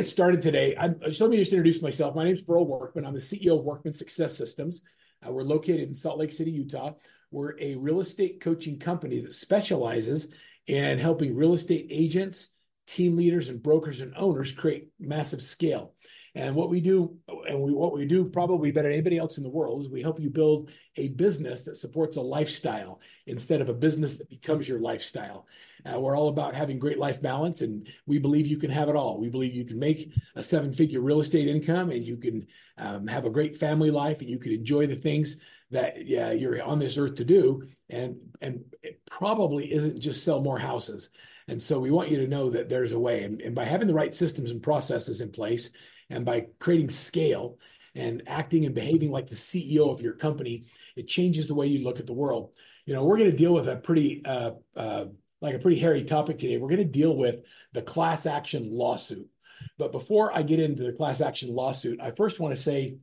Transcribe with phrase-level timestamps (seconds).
[0.00, 2.14] get started today, I just let me just introduce myself.
[2.14, 3.04] My name is Verl Workman.
[3.04, 4.80] I'm the CEO of Workman Success Systems.
[5.22, 6.94] Uh, we're located in Salt Lake City, Utah.
[7.30, 10.28] We're a real estate coaching company that specializes
[10.66, 12.48] in helping real estate agents,
[12.90, 15.94] team leaders, and brokers and owners create massive scale.
[16.34, 17.16] And what we do,
[17.48, 20.02] and we, what we do probably better than anybody else in the world, is we
[20.02, 24.68] help you build a business that supports a lifestyle instead of a business that becomes
[24.68, 25.46] your lifestyle.
[25.84, 28.96] Uh, we're all about having great life balance, and we believe you can have it
[28.96, 29.18] all.
[29.18, 32.46] We believe you can make a seven-figure real estate income, and you can
[32.78, 35.38] um, have a great family life, and you can enjoy the things
[35.70, 37.62] that yeah, you're on this earth to do.
[37.88, 41.10] And and it probably isn't just sell more houses.
[41.50, 43.24] And so we want you to know that there's a way.
[43.24, 45.72] And, and by having the right systems and processes in place,
[46.08, 47.58] and by creating scale
[47.96, 50.62] and acting and behaving like the CEO of your company,
[50.94, 52.52] it changes the way you look at the world.
[52.86, 55.06] You know, we're going to deal with a pretty, uh, uh,
[55.40, 56.56] like a pretty hairy topic today.
[56.56, 57.40] We're going to deal with
[57.72, 59.28] the class action lawsuit.
[59.76, 62.98] But before I get into the class action lawsuit, I first want to say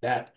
[0.00, 0.32] that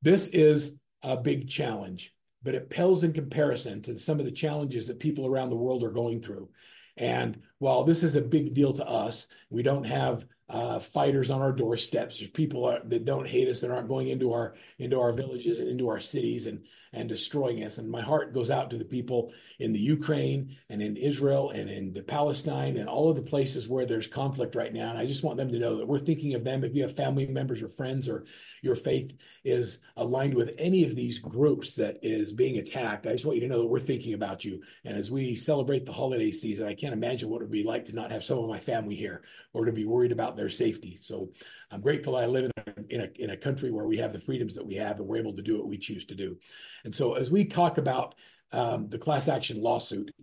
[0.00, 2.14] this is a big challenge,
[2.46, 5.82] but it pales in comparison to some of the challenges that people around the world
[5.82, 6.48] are going through.
[6.96, 11.42] And while this is a big deal to us, we don't have uh, fighters on
[11.42, 12.18] our doorsteps.
[12.18, 15.68] There's people that don't hate us that aren't going into our into our villages and
[15.68, 17.78] into our cities and and destroying us.
[17.78, 21.68] And my heart goes out to the people in the Ukraine and in Israel and
[21.68, 24.90] in the Palestine and all of the places where there's conflict right now.
[24.90, 26.64] And I just want them to know that we're thinking of them.
[26.64, 28.24] If you have family members or friends or
[28.62, 33.26] your faith is aligned with any of these groups that is being attacked, I just
[33.26, 34.62] want you to know that we're thinking about you.
[34.84, 37.86] And as we celebrate the holiday season, I can't imagine what it would be like
[37.86, 39.22] to not have some of my family here
[39.52, 40.98] or to be worried about their safety.
[41.02, 41.30] So
[41.70, 44.20] I'm grateful I live in a, in a, in a country where we have the
[44.20, 46.36] freedoms that we have and we're able to do what we choose to do.
[46.84, 48.14] And so as we talk about
[48.52, 50.14] um, the class action lawsuit,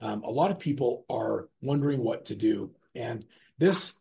[0.00, 2.72] um, a lot of people are wondering what to do.
[2.94, 3.24] And
[3.58, 3.94] this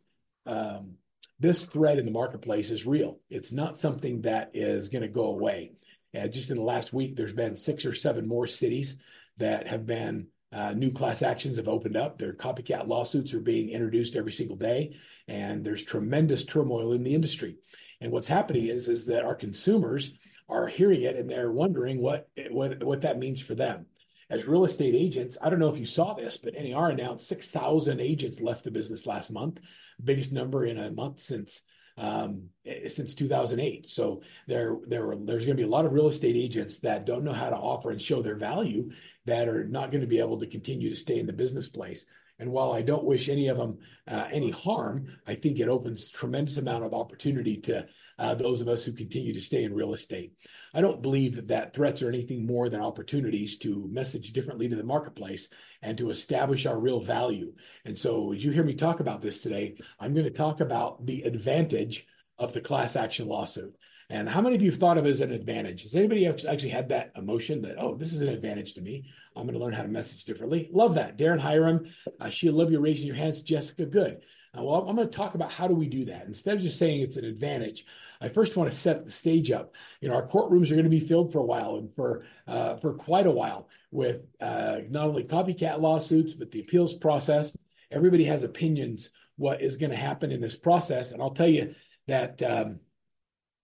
[0.46, 0.96] um,
[1.40, 3.20] this threat in the marketplace is real.
[3.30, 5.74] It's not something that is going to go away.
[6.14, 8.98] And just in the last week, there's been six or seven more cities
[9.38, 12.18] that have been uh, new class actions have opened up.
[12.18, 14.96] Their copycat lawsuits are being introduced every single day,
[15.28, 17.58] and there's tremendous turmoil in the industry.
[18.02, 20.14] And what's happening is is that our consumers
[20.50, 23.86] are hearing it and they're wondering what what what that means for them.
[24.30, 28.00] As real estate agents, I don't know if you saw this, but NAR announced 6,000
[28.00, 29.60] agents left the business last month,
[30.02, 31.64] biggest number in a month since
[31.98, 32.50] um,
[32.88, 33.90] since 2008.
[33.90, 37.24] So there, there, there's going to be a lot of real estate agents that don't
[37.24, 38.92] know how to offer and show their value
[39.26, 42.06] that are not going to be able to continue to stay in the business place.
[42.40, 46.10] And while I don't wish any of them uh, any harm, I think it opens
[46.10, 47.86] tremendous amount of opportunity to
[48.22, 50.34] uh, those of us who continue to stay in real estate.
[50.76, 54.76] I don't believe that, that threats are anything more than opportunities to message differently to
[54.76, 55.50] the marketplace
[55.82, 57.54] and to establish our real value.
[57.84, 61.04] And so, as you hear me talk about this today, I'm going to talk about
[61.04, 62.06] the advantage
[62.38, 63.76] of the class action lawsuit.
[64.12, 65.84] And how many of you have thought of it as an advantage?
[65.84, 69.10] Has anybody actually had that emotion that, oh, this is an advantage to me?
[69.36, 70.70] I'm going to learn how to message differently.
[70.72, 71.18] Love that.
[71.18, 71.86] Darren Hiram,
[72.20, 73.42] uh, Sheila, love you raising your hands.
[73.42, 74.22] Jessica, good.
[74.58, 76.28] Uh, well, I'm going to talk about how do we do that.
[76.28, 77.86] Instead of just saying it's an advantage,
[78.20, 79.74] I first want to set the stage up.
[80.02, 82.76] You know, our courtrooms are going to be filled for a while and for uh,
[82.76, 87.56] for quite a while with uh, not only copycat lawsuits but the appeals process.
[87.90, 91.76] Everybody has opinions what is going to happen in this process, and I'll tell you
[92.08, 92.42] that.
[92.42, 92.80] Um,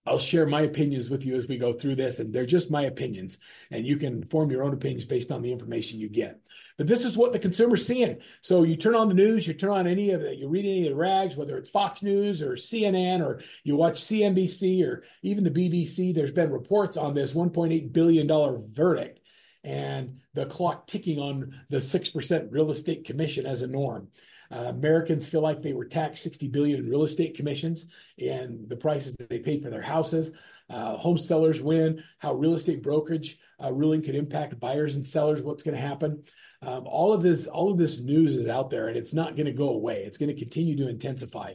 [0.08, 2.82] I'll share my opinions with you as we go through this, and they're just my
[2.82, 3.38] opinions,
[3.70, 6.40] and you can form your own opinions based on the information you get.
[6.78, 8.18] But this is what the consumer's seeing.
[8.40, 10.86] So you turn on the news, you turn on any of it, you read any
[10.86, 15.44] of the rags, whether it's Fox News or CNN, or you watch CNBC or even
[15.44, 16.14] the BBC.
[16.14, 19.20] There's been reports on this 1.8 billion dollar verdict,
[19.62, 24.08] and the clock ticking on the six percent real estate commission as a norm.
[24.50, 27.86] Uh, Americans feel like they were taxed 60 billion in real estate commissions
[28.18, 30.32] and the prices that they paid for their houses.
[30.70, 35.42] Uh, home sellers win, how real estate brokerage uh, ruling could impact buyers and sellers,
[35.42, 36.22] what's going to happen.
[36.60, 39.46] Um, all of this, all of this news is out there, and it's not going
[39.46, 40.02] to go away.
[40.04, 41.54] It's going to continue to intensify.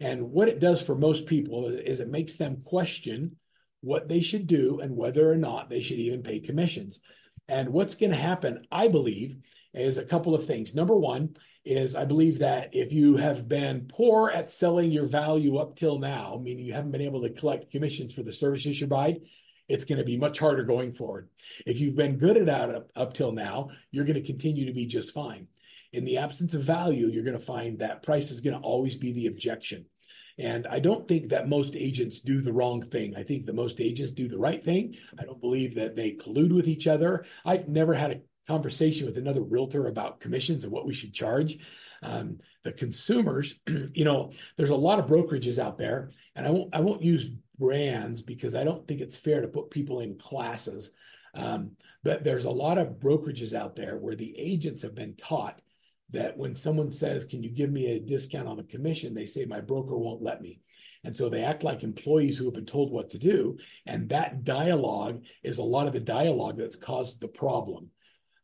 [0.00, 3.36] And what it does for most people is it makes them question
[3.80, 7.00] what they should do and whether or not they should even pay commissions.
[7.48, 9.36] And what's going to happen, I believe,
[9.72, 10.74] is a couple of things.
[10.74, 11.36] Number one
[11.66, 15.98] is I believe that if you have been poor at selling your value up till
[15.98, 19.22] now, meaning you haven't been able to collect commissions for the services you provide,
[19.68, 21.28] it's going to be much harder going forward.
[21.66, 24.72] If you've been good at that up, up till now, you're going to continue to
[24.72, 25.48] be just fine.
[25.92, 28.96] In the absence of value, you're going to find that price is going to always
[28.96, 29.86] be the objection.
[30.38, 33.16] And I don't think that most agents do the wrong thing.
[33.16, 34.96] I think that most agents do the right thing.
[35.18, 37.24] I don't believe that they collude with each other.
[37.44, 41.58] I've never had a conversation with another realtor about commissions and what we should charge.
[42.02, 46.74] Um, the consumers, you know, there's a lot of brokerages out there, and I won't
[46.74, 47.28] I won't use
[47.58, 50.90] brands because I don't think it's fair to put people in classes.
[51.34, 51.72] Um,
[52.02, 55.60] but there's a lot of brokerages out there where the agents have been taught
[56.10, 59.14] that when someone says, Can you give me a discount on the commission?
[59.14, 60.60] They say, My broker won't let me.
[61.04, 63.58] And so they act like employees who have been told what to do.
[63.86, 67.90] And that dialogue is a lot of the dialogue that's caused the problem.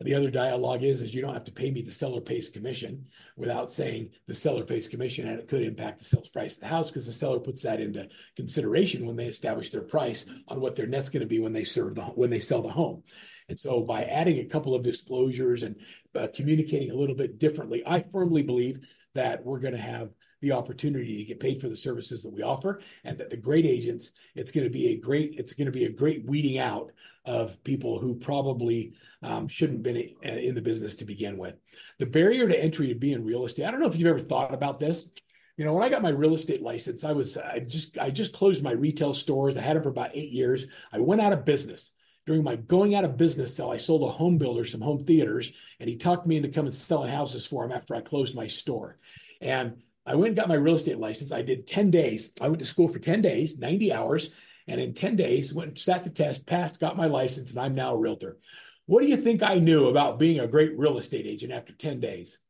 [0.03, 3.07] The other dialogue is, is you don't have to pay me the seller pays commission
[3.37, 6.69] without saying the seller pays commission and it could impact the sales price of the
[6.69, 10.77] house because the seller puts that into consideration when they establish their price on what
[10.77, 13.03] their net's going to be when they serve the when they sell the home.
[13.49, 15.77] And so by adding a couple of disclosures and
[16.15, 20.11] uh, communicating a little bit differently, I firmly believe that we're going to have
[20.43, 23.65] the opportunity to get paid for the services that we offer and that the great
[23.65, 26.91] agents it's going to be a great it's going to be a great weeding out
[27.25, 28.93] of people who probably
[29.23, 31.55] um, shouldn't have been in the business to begin with.
[32.01, 34.19] The barrier to entry to be in real estate i don't know if you've ever
[34.19, 35.09] thought about this.
[35.57, 38.35] You know when i got my real estate license i was i just i just
[38.35, 39.57] closed my retail stores.
[39.57, 40.67] I had them for about eight years.
[40.93, 41.93] I went out of business.
[42.25, 45.51] During my going out of business sale, I sold a home builder some home theaters,
[45.81, 48.99] and he talked me into coming selling houses for him after I closed my store.
[49.41, 51.33] And I went and got my real estate license.
[51.33, 52.33] I did 10 days.
[52.41, 54.31] I went to school for 10 days, 90 hours,
[54.67, 57.95] and in 10 days went sat the test, passed, got my license, and I'm now
[57.95, 58.39] a realtor.
[58.87, 62.01] What do you think I knew about being a great real estate agent after 10
[62.01, 62.39] days?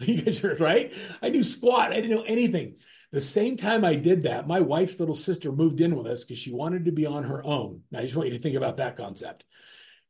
[0.00, 0.94] You guys are right.
[1.20, 1.92] I knew squat.
[1.92, 2.76] I didn't know anything.
[3.12, 6.38] The same time I did that, my wife's little sister moved in with us because
[6.38, 7.82] she wanted to be on her own.
[7.90, 9.44] Now, I just want you to think about that concept.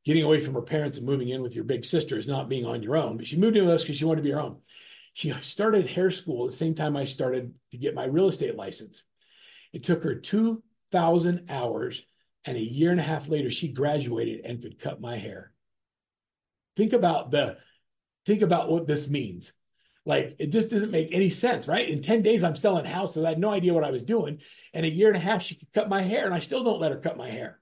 [0.05, 2.67] Getting away from her parents and moving in with your big sister is not being
[2.67, 4.41] on your own, but she moved in with us because she wanted to be her
[4.41, 4.59] own.
[5.13, 8.57] She started hair school at the same time I started to get my real estate
[8.57, 9.03] license.
[9.73, 12.03] It took her 2,000 hours,
[12.45, 15.53] and a year and a half later, she graduated and could cut my hair.
[16.77, 17.59] Think about the
[18.25, 19.53] think about what this means.
[20.07, 21.89] Like it just doesn't make any sense, right?
[21.89, 23.25] In 10 days, I'm selling houses.
[23.25, 24.41] I had no idea what I was doing.
[24.73, 26.81] And a year and a half, she could cut my hair, and I still don't
[26.81, 27.60] let her cut my hair.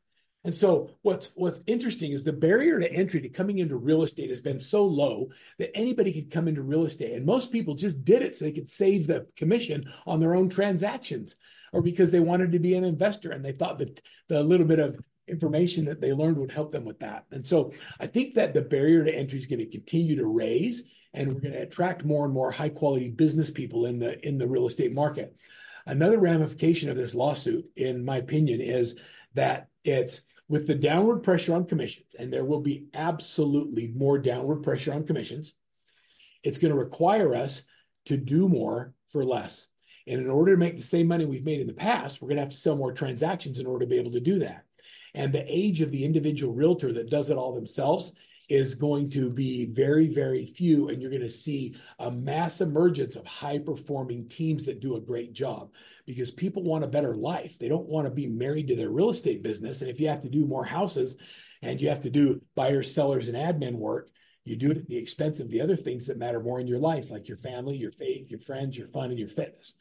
[0.48, 4.30] And so what's what's interesting is the barrier to entry to coming into real estate
[4.30, 5.28] has been so low
[5.58, 7.12] that anybody could come into real estate.
[7.12, 10.48] And most people just did it so they could save the commission on their own
[10.48, 11.36] transactions
[11.70, 14.78] or because they wanted to be an investor and they thought that the little bit
[14.78, 17.26] of information that they learned would help them with that.
[17.30, 20.84] And so I think that the barrier to entry is going to continue to raise
[21.12, 24.38] and we're going to attract more and more high quality business people in the in
[24.38, 25.36] the real estate market.
[25.84, 28.98] Another ramification of this lawsuit in my opinion is
[29.34, 34.62] that it's with the downward pressure on commissions, and there will be absolutely more downward
[34.62, 35.54] pressure on commissions,
[36.42, 37.62] it's going to require us
[38.06, 39.68] to do more for less.
[40.06, 42.36] And in order to make the same money we've made in the past, we're going
[42.36, 44.64] to have to sell more transactions in order to be able to do that.
[45.14, 48.12] And the age of the individual realtor that does it all themselves
[48.48, 50.88] is going to be very, very few.
[50.88, 55.00] And you're going to see a mass emergence of high performing teams that do a
[55.00, 55.72] great job
[56.06, 57.58] because people want a better life.
[57.58, 59.82] They don't want to be married to their real estate business.
[59.82, 61.18] And if you have to do more houses
[61.62, 64.10] and you have to do buyers, sellers, and admin work,
[64.44, 66.78] you do it at the expense of the other things that matter more in your
[66.78, 69.74] life, like your family, your faith, your friends, your fun, and your fitness.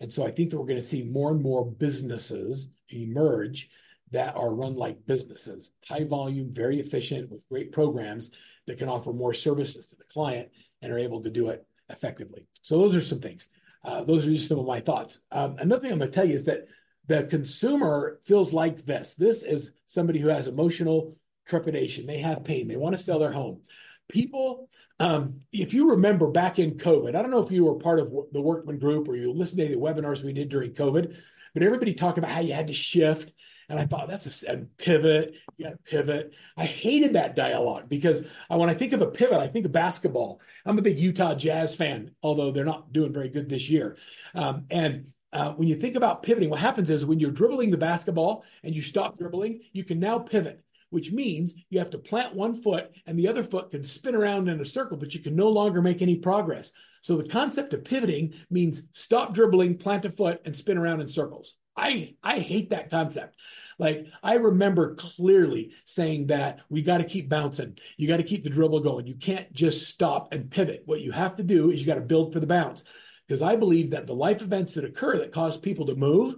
[0.00, 3.68] And so I think that we're going to see more and more businesses emerge
[4.12, 8.30] that are run like businesses, high volume, very efficient with great programs
[8.66, 10.48] that can offer more services to the client
[10.80, 12.46] and are able to do it effectively.
[12.62, 13.48] So those are some things.
[13.84, 15.20] Uh, those are just some of my thoughts.
[15.32, 16.68] Um, another thing I'm going to tell you is that
[17.08, 19.16] the consumer feels like this.
[19.16, 22.06] This is somebody who has emotional trepidation.
[22.06, 22.68] They have pain.
[22.68, 23.62] They want to sell their home.
[24.08, 24.68] People,
[25.00, 28.12] um, if you remember back in COVID, I don't know if you were part of
[28.30, 31.16] the Workman Group or you listened to the webinars we did during COVID,
[31.54, 33.32] but everybody talked about how you had to shift
[33.72, 35.34] and I thought that's a, pivot.
[35.56, 36.34] You got to pivot.
[36.58, 39.72] I hated that dialogue because I, when I think of a pivot, I think of
[39.72, 40.42] basketball.
[40.66, 43.96] I'm a big Utah Jazz fan, although they're not doing very good this year.
[44.34, 47.78] Um, and uh, when you think about pivoting, what happens is when you're dribbling the
[47.78, 52.34] basketball and you stop dribbling, you can now pivot which means you have to plant
[52.34, 55.34] one foot and the other foot can spin around in a circle, but you can
[55.34, 56.70] no longer make any progress.
[57.00, 61.08] So the concept of pivoting means stop dribbling, plant a foot, and spin around in
[61.08, 61.54] circles.
[61.76, 63.36] I I hate that concept.
[63.78, 67.78] Like I remember clearly saying that we got to keep bouncing.
[67.96, 69.06] You got to keep the dribble going.
[69.06, 70.82] You can't just stop and pivot.
[70.84, 72.84] What you have to do is you got to build for the bounce.
[73.26, 76.34] Because I believe that the life events that occur that cause people to move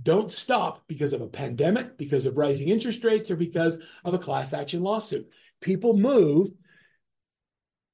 [0.00, 4.18] don't stop because of a pandemic, because of rising interest rates, or because of a
[4.18, 5.28] class action lawsuit.
[5.60, 6.50] People move.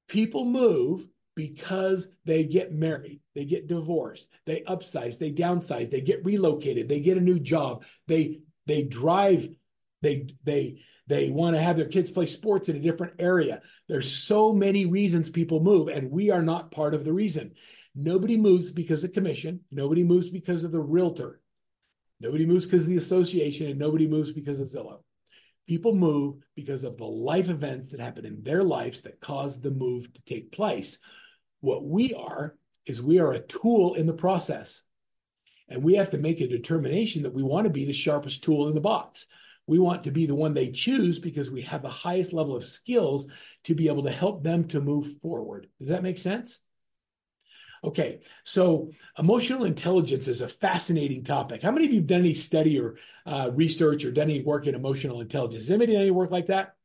[0.07, 6.23] People move because they get married, they get divorced, they upsize, they downsize, they get
[6.25, 9.47] relocated, they get a new job, they they drive
[10.01, 13.61] They they they want to have their kids play sports in a different area.
[13.87, 17.53] There's so many reasons people move, and we are not part of the reason.
[17.95, 19.61] Nobody moves because of commission.
[19.71, 21.41] Nobody moves because of the realtor.
[22.19, 24.99] Nobody moves because of the association, and nobody moves because of Zillow.
[25.67, 29.71] People move because of the life events that happen in their lives that cause the
[29.71, 30.99] move to take place.
[31.65, 32.55] What we are
[32.85, 34.83] is we are a tool in the process.
[35.67, 38.67] And we have to make a determination that we want to be the sharpest tool
[38.67, 39.25] in the box.
[39.65, 42.65] We want to be the one they choose because we have the highest level of
[42.65, 43.25] skills
[43.63, 45.67] to be able to help them to move forward.
[45.79, 46.59] Does that make sense?
[47.83, 51.63] Okay, so emotional intelligence is a fascinating topic.
[51.63, 54.67] How many of you have done any study or uh, research or done any work
[54.67, 55.63] in emotional intelligence?
[55.63, 56.75] Has anybody done any work like that?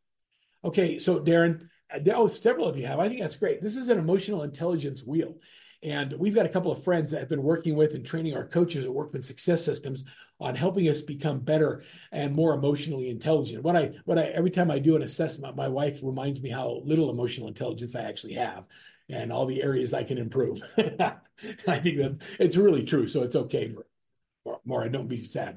[0.65, 1.69] Okay, so Darren,
[2.15, 3.01] oh, several of you have.
[3.01, 3.63] I think that's great.
[3.63, 5.35] This is an emotional intelligence wheel.
[5.83, 8.47] And we've got a couple of friends that have been working with and training our
[8.47, 10.05] coaches at Workman Success Systems
[10.39, 13.65] on helping us become better and more emotionally intelligent.
[13.65, 16.83] What I, what I, every time I do an assessment, my wife reminds me how
[16.85, 18.65] little emotional intelligence I actually have
[19.09, 20.63] and all the areas I can improve.
[20.79, 23.09] I think that it's really true.
[23.09, 23.75] So it's okay,
[24.65, 25.57] Maura, don't be sad.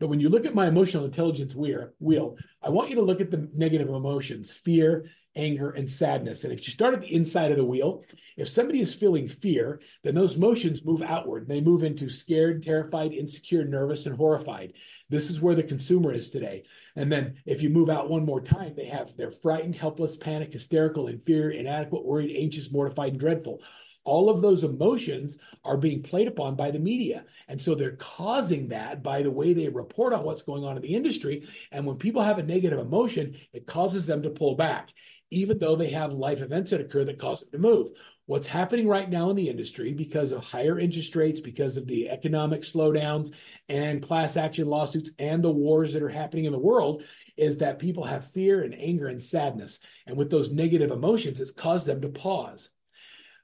[0.00, 3.30] But when you look at my emotional intelligence wheel, I want you to look at
[3.30, 5.04] the negative emotions fear,
[5.36, 6.44] anger, and sadness.
[6.44, 8.04] And if you start at the inside of the wheel,
[8.36, 11.46] if somebody is feeling fear, then those motions move outward.
[11.46, 14.74] They move into scared, terrified, insecure, nervous, and horrified.
[15.08, 16.64] This is where the consumer is today.
[16.96, 20.52] And then if you move out one more time, they have they're frightened, helpless, panic,
[20.52, 23.60] hysterical, in fear, inadequate, worried, anxious, mortified, and dreadful
[24.04, 27.24] all of those emotions are being played upon by the media.
[27.48, 30.82] And so they're causing that by the way they report on what's going on in
[30.82, 31.46] the industry.
[31.70, 34.90] And when people have a negative emotion, it causes them to pull back,
[35.30, 37.90] even though they have life events that occur that cause them to move.
[38.26, 42.08] What's happening right now in the industry because of higher interest rates, because of the
[42.08, 43.32] economic slowdowns
[43.68, 47.02] and class action lawsuits and the wars that are happening in the world
[47.36, 49.80] is that people have fear and anger and sadness.
[50.06, 52.70] And with those negative emotions, it's caused them to pause.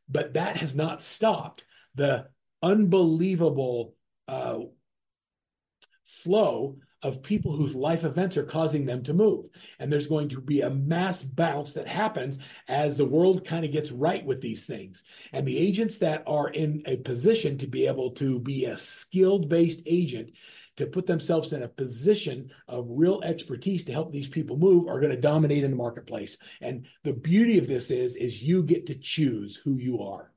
[0.08, 1.64] But that has not stopped
[1.94, 2.28] the
[2.62, 3.94] unbelievable
[4.28, 4.58] uh,
[6.04, 9.46] flow of people whose life events are causing them to move.
[9.78, 13.70] And there's going to be a mass bounce that happens as the world kind of
[13.70, 15.04] gets right with these things.
[15.32, 19.48] And the agents that are in a position to be able to be a skilled
[19.48, 20.32] based agent
[20.78, 25.00] to put themselves in a position of real expertise to help these people move are
[25.00, 26.38] going to dominate in the marketplace.
[26.60, 30.32] And the beauty of this is, is you get to choose who you are.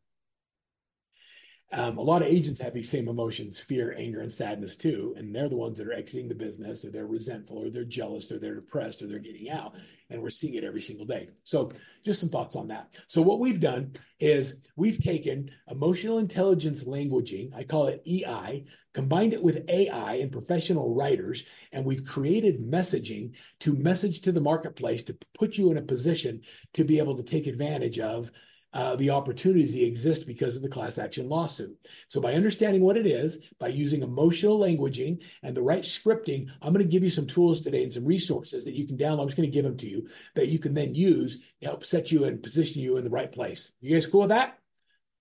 [1.72, 5.14] Um, a lot of agents have these same emotions fear, anger, and sadness too.
[5.18, 8.32] And they're the ones that are exiting the business, or they're resentful, or they're jealous,
[8.32, 9.76] or they're depressed, or they're getting out.
[10.10, 11.28] And we're seeing it every single day.
[11.44, 11.70] So,
[12.04, 12.96] just some thoughts on that.
[13.08, 19.34] So, what we've done is we've taken emotional intelligence languaging, I call it EI, combined
[19.34, 25.04] it with AI and professional writers, and we've created messaging to message to the marketplace
[25.04, 26.42] to put you in a position
[26.74, 28.32] to be able to take advantage of
[28.74, 31.76] uh, the opportunities that exist because of the class action lawsuit.
[32.08, 36.74] So, by understanding what it is, by using emotional languaging and the right scripting, I'm
[36.74, 39.22] going to give you some tools today and some resources that you can download.
[39.22, 41.84] I'm just going to give them to you that you can then use to help
[41.84, 43.72] set you and position you in the right place.
[43.82, 44.60] You guys cool with that?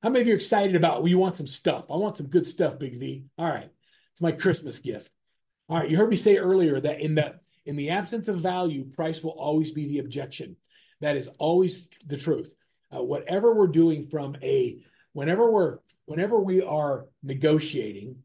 [0.03, 1.01] How many of you are excited about?
[1.01, 1.87] Well, you want some stuff?
[1.91, 3.25] I want some good stuff, Big V.
[3.39, 3.71] All right,
[4.13, 5.11] it's my Christmas gift.
[5.69, 8.85] All right, you heard me say earlier that in the in the absence of value,
[8.85, 10.57] price will always be the objection.
[11.01, 12.51] That is always the truth
[12.95, 18.17] uh, whatever we're doing from a whenever we're whenever we are negotiating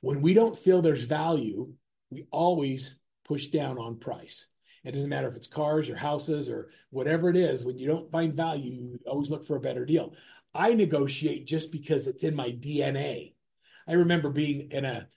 [0.00, 1.72] when we don't feel there's value
[2.10, 4.48] we always push down on price.
[4.84, 8.10] It doesn't matter if it's cars or houses or whatever it is when you don't
[8.12, 10.14] find value you always look for a better deal.
[10.54, 13.32] I negotiate just because it's in my dna
[13.88, 15.08] i remember being in a,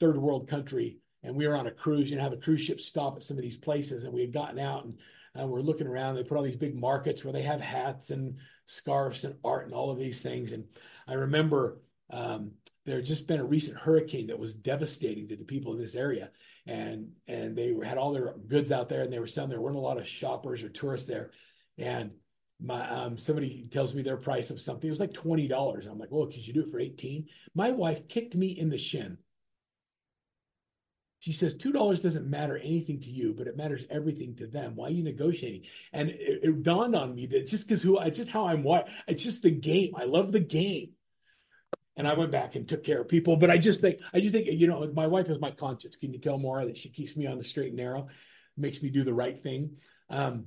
[0.00, 2.86] third world country and we were on a cruise you know how the cruise ships
[2.86, 4.98] stop at some of these places and we had gotten out and
[5.38, 6.14] and we're looking around.
[6.14, 9.74] They put all these big markets where they have hats and scarves and art and
[9.74, 10.52] all of these things.
[10.52, 10.64] And
[11.06, 11.80] I remember
[12.10, 12.52] um,
[12.84, 15.96] there had just been a recent hurricane that was devastating to the people in this
[15.96, 16.30] area,
[16.66, 19.50] and and they had all their goods out there, and they were selling.
[19.50, 21.30] There weren't a lot of shoppers or tourists there,
[21.76, 22.12] and
[22.60, 24.88] my um, somebody tells me their price of something.
[24.88, 25.86] It was like twenty dollars.
[25.86, 27.26] I'm like, well, could you do it for eighteen?
[27.54, 29.18] My wife kicked me in the shin
[31.20, 34.76] she says two dollars doesn't matter anything to you, but it matters everything to them.
[34.76, 35.64] Why are you negotiating?
[35.92, 38.86] And it, it dawned on me that just because who it's just how I'm wired.
[39.06, 39.94] It's just the game.
[39.96, 40.90] I love the game.
[41.96, 43.36] And I went back and took care of people.
[43.36, 45.96] But I just think I just think you know my wife is my conscience.
[45.96, 48.06] Can you tell Maura that she keeps me on the straight and narrow,
[48.56, 49.76] makes me do the right thing.
[50.10, 50.46] Um,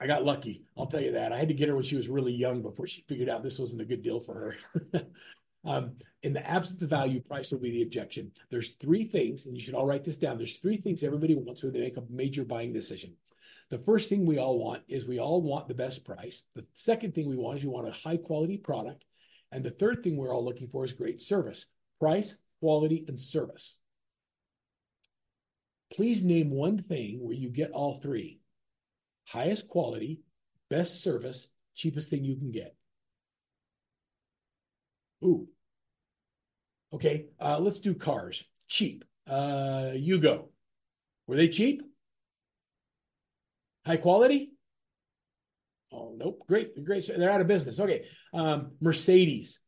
[0.00, 0.64] I got lucky.
[0.76, 1.32] I'll tell you that.
[1.32, 3.60] I had to get her when she was really young before she figured out this
[3.60, 4.56] wasn't a good deal for
[4.92, 5.02] her.
[5.64, 5.92] Um,
[6.22, 8.32] in the absence of value, price will be the objection.
[8.50, 10.36] There's three things, and you should all write this down.
[10.36, 13.16] There's three things everybody wants when they make a major buying decision.
[13.70, 16.44] The first thing we all want is we all want the best price.
[16.54, 19.04] The second thing we want is we want a high quality product.
[19.50, 21.66] And the third thing we're all looking for is great service,
[22.00, 23.76] price, quality, and service.
[25.92, 28.40] Please name one thing where you get all three
[29.26, 30.20] highest quality,
[30.68, 32.74] best service, cheapest thing you can get.
[35.22, 35.48] Ooh.
[36.92, 38.44] Okay, uh, let's do cars.
[38.68, 39.04] Cheap.
[39.28, 40.48] Uh, Yugo.
[41.26, 41.82] Were they cheap?
[43.86, 44.52] High quality?
[45.92, 46.42] Oh, nope.
[46.46, 47.06] Great, great.
[47.06, 47.78] They're out of business.
[47.80, 48.04] Okay.
[48.32, 49.60] Um, Mercedes.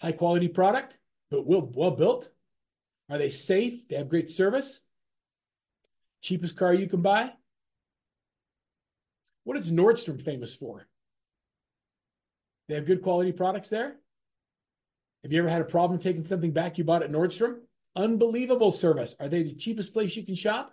[0.00, 0.98] High quality product,
[1.30, 2.28] but well, well built.
[3.08, 3.88] Are they safe?
[3.88, 4.80] They have great service.
[6.20, 7.32] Cheapest car you can buy.
[9.44, 10.86] What is Nordstrom famous for?
[12.68, 13.96] They have good quality products there.
[15.26, 17.56] Have you ever had a problem taking something back you bought at Nordstrom?
[17.96, 19.16] Unbelievable service.
[19.18, 20.72] Are they the cheapest place you can shop?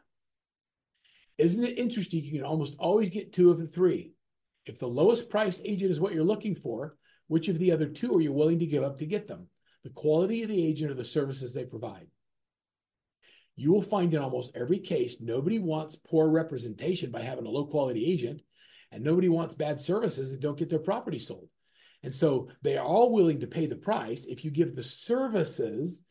[1.39, 2.23] Isn't it interesting?
[2.23, 4.13] You can almost always get two of the three.
[4.67, 6.95] If the lowest priced agent is what you're looking for,
[7.29, 9.47] which of the other two are you willing to give up to get them?
[9.85, 12.05] The quality of the agent or the services they provide.
[13.55, 17.65] You will find in almost every case, nobody wants poor representation by having a low
[17.65, 18.43] quality agent,
[18.91, 21.49] and nobody wants bad services that don't get their property sold.
[22.03, 26.01] And so they are all willing to pay the price if you give the services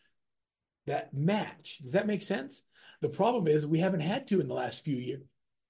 [0.87, 1.79] that match.
[1.83, 2.65] Does that make sense?
[3.03, 5.23] The problem is we haven't had to in the last few years.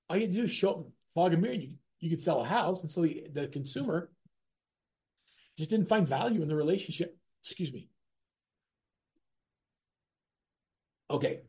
[0.08, 1.54] All you to do is show them fog a mirror.
[1.54, 2.82] You, you could sell a house.
[2.82, 4.10] And so the, the consumer
[5.58, 7.16] just didn't find value in the relationship.
[7.44, 7.88] Excuse me.
[11.10, 11.40] Okay.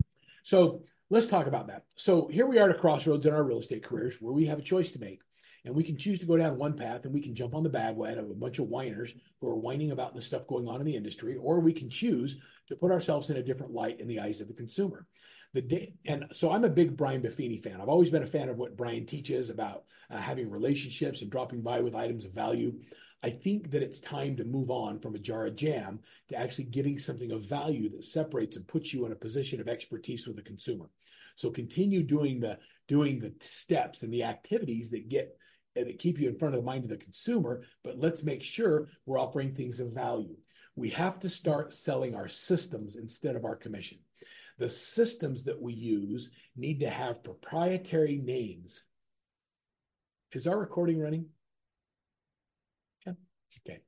[0.44, 1.84] So let's talk about that.
[1.96, 4.60] So here we are at a crossroads in our real estate careers where we have
[4.60, 5.22] a choice to make.
[5.66, 7.70] And we can choose to go down one path and we can jump on the
[7.70, 10.86] bandwagon of a bunch of whiners who are whining about the stuff going on in
[10.86, 14.20] the industry, or we can choose to put ourselves in a different light in the
[14.20, 15.08] eyes of the consumer.
[15.54, 17.80] The day, and so I'm a big Brian Buffini fan.
[17.80, 21.62] I've always been a fan of what Brian teaches about uh, having relationships and dropping
[21.62, 22.74] by with items of value.
[23.22, 26.66] I think that it's time to move on from a jar of jam to actually
[26.66, 30.36] giving something of value that separates and puts you in a position of expertise with
[30.36, 30.90] the consumer.
[31.36, 35.38] So continue doing the doing the steps and the activities that get
[35.76, 38.90] that keep you in front of the mind of the consumer, but let's make sure
[39.06, 40.36] we're offering things of value.
[40.76, 44.00] We have to start selling our systems instead of our commission.
[44.58, 48.84] The systems that we use need to have proprietary names.
[50.32, 51.28] Is our recording running?
[53.06, 53.14] Yeah.
[53.66, 53.82] Okay.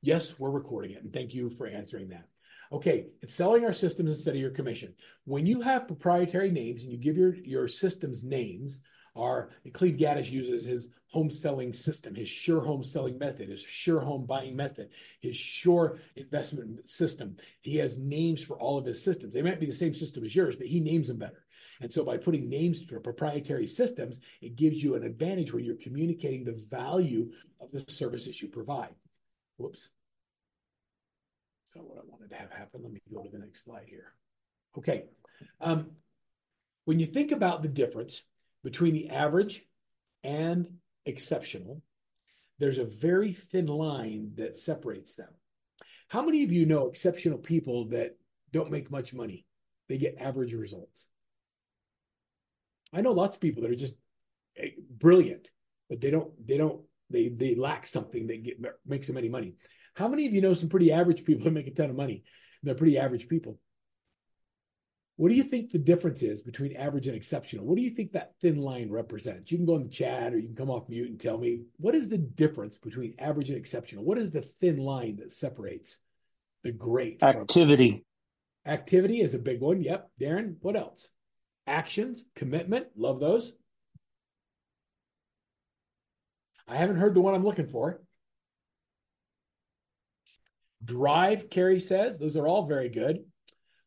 [0.00, 2.28] Yes, we're recording it, and thank you for answering that.
[2.70, 4.94] Okay, it's selling our systems instead of your commission.
[5.24, 8.82] When you have proprietary names and you give your, your systems names,
[9.18, 14.00] our Cleve Gaddis uses his home selling system, his sure home selling method, his sure
[14.00, 17.36] home buying method, his sure investment system.
[17.60, 19.32] He has names for all of his systems.
[19.32, 21.44] They might be the same system as yours, but he names them better.
[21.80, 25.76] And so by putting names to proprietary systems, it gives you an advantage when you're
[25.76, 28.94] communicating the value of the services you provide.
[29.56, 29.88] Whoops.
[31.72, 34.12] So what I wanted to have happen, let me go to the next slide here.
[34.76, 35.04] Okay.
[35.60, 35.90] Um,
[36.84, 38.22] when you think about the difference
[38.64, 39.64] between the average
[40.24, 40.68] and
[41.06, 41.82] exceptional,
[42.58, 45.28] there's a very thin line that separates them.
[46.08, 48.16] How many of you know exceptional people that
[48.52, 49.46] don't make much money?
[49.88, 51.08] They get average results.
[52.92, 53.94] I know lots of people that are just
[54.56, 55.50] eh, brilliant,
[55.88, 59.56] but they don't, they don't, they, they lack something that get, makes them any money.
[59.94, 62.24] How many of you know some pretty average people that make a ton of money?
[62.62, 63.58] They're pretty average people.
[65.18, 67.66] What do you think the difference is between average and exceptional?
[67.66, 69.50] What do you think that thin line represents?
[69.50, 71.62] You can go in the chat or you can come off mute and tell me
[71.78, 74.04] what is the difference between average and exceptional?
[74.04, 75.98] What is the thin line that separates
[76.62, 78.04] the great activity?
[78.64, 78.72] From...
[78.72, 79.82] Activity is a big one.
[79.82, 80.08] Yep.
[80.20, 81.08] Darren, what else?
[81.66, 83.54] Actions, commitment, love those.
[86.68, 88.00] I haven't heard the one I'm looking for.
[90.84, 92.20] Drive, Carrie says.
[92.20, 93.24] Those are all very good.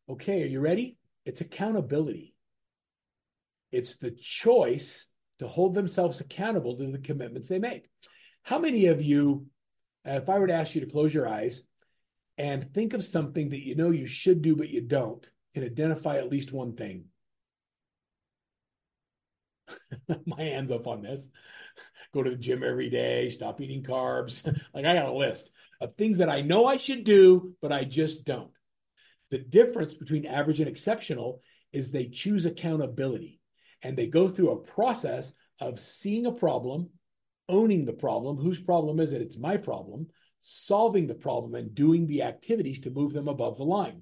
[0.10, 0.98] Okay, are you ready?
[1.32, 2.36] It's accountability.
[3.72, 5.08] It's the choice
[5.40, 7.90] to hold themselves accountable to the commitments they make.
[8.44, 9.46] How many of you,
[10.06, 11.62] uh, if I were to ask you to close your eyes
[12.38, 16.18] and think of something that you know you should do but you don't, can identify
[16.18, 17.06] at least one thing?
[20.26, 21.30] My hands up on this.
[22.14, 24.46] Go to the gym every day, stop eating carbs.
[24.74, 27.86] like I got a list of things that I know I should do, but I
[27.86, 28.52] just don't.
[29.32, 31.42] The difference between average and exceptional
[31.74, 33.40] is they choose accountability
[33.82, 36.90] and they go through a process of seeing a problem,
[37.48, 38.38] owning the problem.
[38.38, 39.22] Whose problem is it?
[39.22, 40.08] It's my problem.
[40.44, 44.02] solving the problem and doing the activities to move them above the line.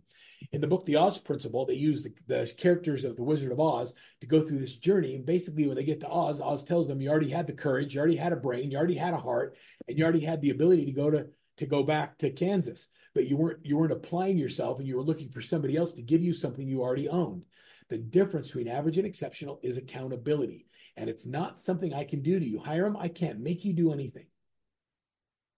[0.53, 3.59] In the book, The Oz Principle, they use the, the, characters of the Wizard of
[3.59, 5.15] Oz to go through this journey.
[5.15, 7.93] And basically, when they get to Oz, Oz tells them you already had the courage,
[7.93, 9.57] you already had a brain, you already had a heart,
[9.89, 12.87] and you already had the ability to go to to go back to Kansas.
[13.19, 16.01] But you weren't you weren't applying yourself, and you were looking for somebody else to
[16.01, 17.43] give you something you already owned.
[17.89, 22.39] The difference between average and exceptional is accountability, and it's not something I can do
[22.39, 22.59] to you.
[22.59, 24.27] Hiram, I can't make you do anything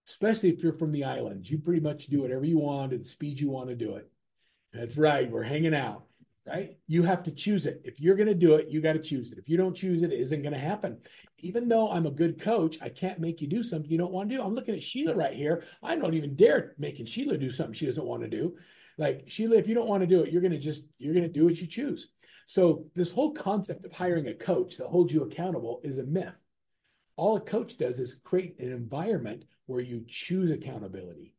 [0.08, 1.48] especially if you're from the islands.
[1.48, 4.10] You pretty much do whatever you want at the speed you want to do it.
[4.72, 5.30] That's right.
[5.30, 6.06] We're hanging out,
[6.46, 6.76] right?
[6.88, 7.80] You have to choose it.
[7.84, 9.38] If you're going to do it, you got to choose it.
[9.38, 10.98] If you don't choose it, it isn't going to happen.
[11.38, 14.28] Even though I'm a good coach, I can't make you do something you don't want
[14.30, 14.42] to do.
[14.42, 15.64] I'm looking at Sheila right here.
[15.82, 18.56] I don't even dare making Sheila do something she doesn't want to do.
[18.98, 21.26] Like Sheila, if you don't want to do it, you're going to just you're going
[21.26, 22.08] to do what you choose.
[22.46, 26.38] So this whole concept of hiring a coach that holds you accountable is a myth.
[27.16, 31.34] All a coach does is create an environment where you choose accountability.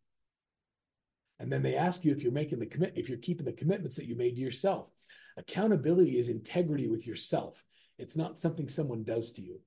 [1.43, 3.97] And then they ask you if you're making the commit, if you're keeping the commitments
[3.97, 4.89] that you made to yourself.
[5.35, 7.61] Accountability is integrity with yourself.
[7.97, 9.59] It's not something someone does to you.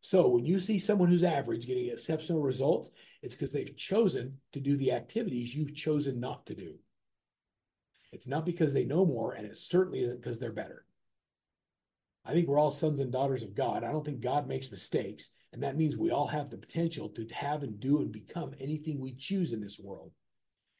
[0.00, 4.60] So when you see someone who's average getting exceptional results, it's because they've chosen to
[4.60, 6.76] do the activities you've chosen not to do.
[8.12, 10.84] It's not because they know more, and it certainly isn't because they're better.
[12.24, 13.82] I think we're all sons and daughters of God.
[13.82, 15.30] I don't think God makes mistakes.
[15.52, 19.00] And that means we all have the potential to have and do and become anything
[19.00, 20.12] we choose in this world.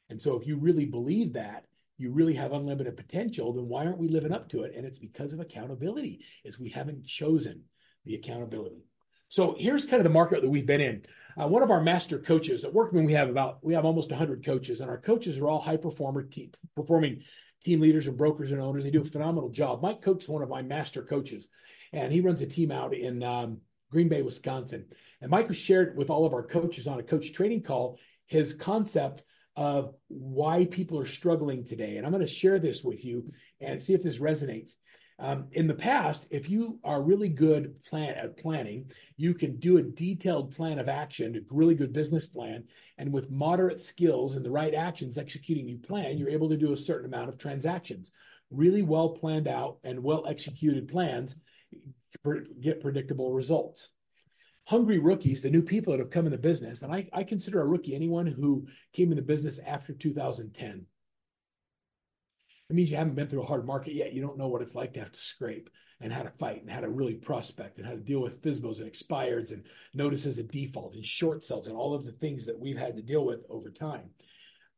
[0.09, 1.65] And so if you really believe that,
[1.97, 4.73] you really have unlimited potential, then why aren't we living up to it?
[4.77, 7.65] And it's because of accountability, is we haven't chosen
[8.05, 8.85] the accountability.
[9.29, 11.05] So here's kind of the market that we've been in.
[11.41, 14.45] Uh, one of our master coaches at Workman, we have about we have almost 100
[14.45, 17.23] coaches, and our coaches are all high performer team performing
[17.65, 18.85] team leaders and brokers and owners.
[18.85, 19.83] They do a phenomenal job.
[19.83, 21.49] Mike Coates is one of my master coaches,
[21.93, 23.59] and he runs a team out in um,
[23.91, 24.87] Green Bay, Wisconsin.
[25.21, 28.55] And Mike was shared with all of our coaches on a coach training call his
[28.55, 29.23] concept
[29.57, 31.97] of why people are struggling today.
[31.97, 34.77] And I'm going to share this with you and see if this resonates.
[35.21, 39.79] Um, in the past, if you are really good plan at planning, you can do
[39.79, 42.65] a detailed plan of action, a really good business plan,
[42.99, 46.73] and with moderate skills and the right actions executing your plan, you're able to do
[46.73, 48.11] a certain amount of transactions.
[48.51, 51.37] Really well planned out and well executed plans
[52.61, 53.91] get predictable results
[54.67, 57.61] hungry rookies, the new people that have come in the business, and I, I consider
[57.61, 60.87] a rookie anyone who came in the business after 2010.
[62.71, 64.15] It means you haven't been through a hard market yet.
[64.15, 65.69] You don't know what it's like to have to scrape
[66.01, 68.81] and how to fight and how to really prospect and how to deal with FSBOs
[68.81, 72.59] and expireds and notices of default and short sells and all of the things that
[72.59, 74.11] we've had to deal with over time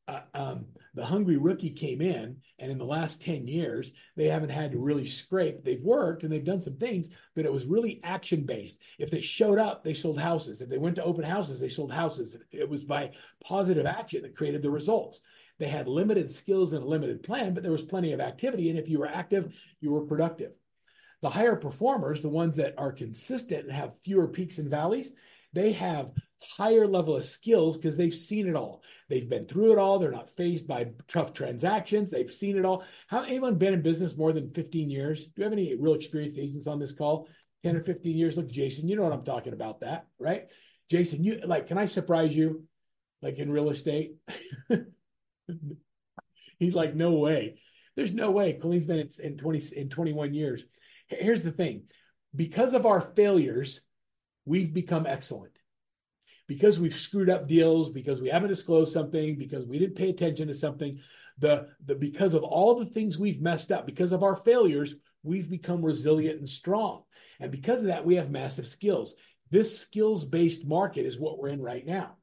[0.08, 4.50] uh, um, the hungry rookie came in, and in the last 10 years, they haven't
[4.50, 5.64] had to really scrape.
[5.64, 8.78] They've worked and they've done some things, but it was really action based.
[8.98, 10.62] If they showed up, they sold houses.
[10.62, 12.36] If they went to open houses, they sold houses.
[12.52, 13.12] It was by
[13.44, 15.20] positive action that created the results.
[15.58, 18.70] They had limited skills and a limited plan, but there was plenty of activity.
[18.70, 20.52] And if you were active, you were productive.
[21.22, 25.12] The higher performers, the ones that are consistent and have fewer peaks and valleys,
[25.52, 26.10] they have
[26.42, 28.82] higher level of skills because they've seen it all.
[29.08, 29.98] They've been through it all.
[29.98, 32.10] They're not faced by tough transactions.
[32.10, 32.84] They've seen it all.
[33.06, 35.26] How anyone been in business more than 15 years?
[35.26, 37.28] Do you have any real experienced agents on this call?
[37.64, 38.36] 10 or 15 years?
[38.36, 40.50] Look, Jason, you know what I'm talking about that, right?
[40.90, 42.64] Jason, you like, can I surprise you?
[43.22, 44.16] Like in real estate?
[46.58, 47.58] He's like, no way.
[47.96, 48.52] There's no way.
[48.52, 50.64] Colleen's been in, in 20 in 21 years.
[51.08, 51.84] Here's the thing.
[52.34, 53.80] Because of our failures,
[54.44, 55.55] we've become excellent
[56.46, 60.48] because we've screwed up deals, because we haven't disclosed something, because we didn't pay attention
[60.48, 60.98] to something,
[61.38, 65.50] the, the because of all the things we've messed up, because of our failures, we've
[65.50, 67.02] become resilient and strong.
[67.40, 69.14] And because of that, we have massive skills.
[69.50, 72.16] This skills based market is what we're in right now.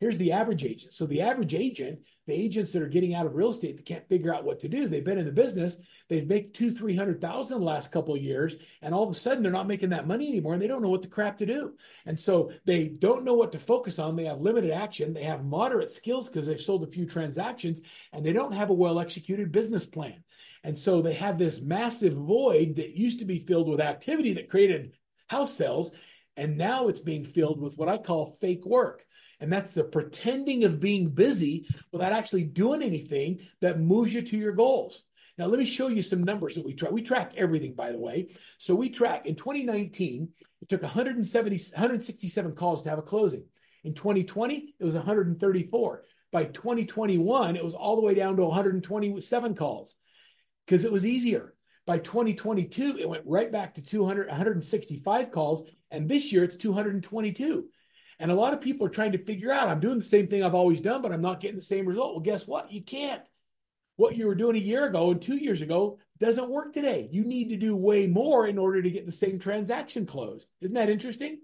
[0.00, 0.94] Here's the average agent.
[0.94, 4.08] So the average agent, the agents that are getting out of real estate that can't
[4.08, 5.76] figure out what to do, they've been in the business,
[6.08, 9.14] they've made two, three hundred thousand the last couple of years, and all of a
[9.14, 11.46] sudden they're not making that money anymore, and they don't know what the crap to
[11.46, 11.74] do.
[12.06, 14.16] And so they don't know what to focus on.
[14.16, 17.82] They have limited action, they have moderate skills because they've sold a few transactions,
[18.14, 20.24] and they don't have a well executed business plan.
[20.64, 24.48] And so they have this massive void that used to be filled with activity that
[24.48, 24.92] created
[25.26, 25.92] house sales,
[26.40, 29.04] and now it's being filled with what I call fake work.
[29.40, 34.38] And that's the pretending of being busy without actually doing anything that moves you to
[34.38, 35.04] your goals.
[35.36, 36.92] Now, let me show you some numbers that we track.
[36.92, 38.28] We track everything, by the way.
[38.56, 40.30] So we track in 2019,
[40.62, 43.44] it took 170, 167 calls to have a closing.
[43.84, 46.02] In 2020, it was 134.
[46.32, 49.94] By 2021, it was all the way down to 127 calls
[50.64, 51.52] because it was easier.
[51.90, 55.68] By 2022, it went right back to 200, 165 calls.
[55.90, 57.64] And this year, it's 222.
[58.20, 60.44] And a lot of people are trying to figure out, I'm doing the same thing
[60.44, 62.14] I've always done, but I'm not getting the same result.
[62.14, 62.70] Well, guess what?
[62.70, 63.22] You can't.
[63.96, 67.08] What you were doing a year ago and two years ago doesn't work today.
[67.10, 70.46] You need to do way more in order to get the same transaction closed.
[70.60, 71.40] Isn't that interesting?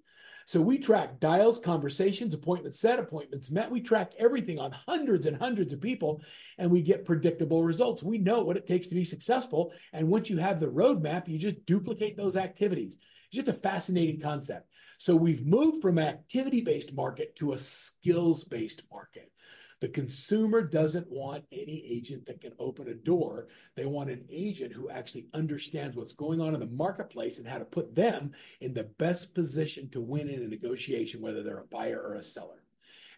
[0.47, 3.69] So we track dials, conversations, appointments set, appointments met.
[3.69, 6.23] We track everything on hundreds and hundreds of people,
[6.57, 8.05] and we get predictable results.
[8.05, 9.73] We know what it takes to be successful.
[9.93, 12.97] And once you have the roadmap, you just duplicate those activities.
[13.27, 14.71] It's just a fascinating concept.
[14.99, 19.33] So we've moved from activity based market to a skills based market.
[19.81, 23.49] The consumer doesn't want any agent that can open a door.
[23.75, 27.59] They want an agent who actually understands what's going on in the marketplace and how
[27.59, 31.67] to put them in the best position to win in a negotiation, whether they're a
[31.67, 32.63] buyer or a seller.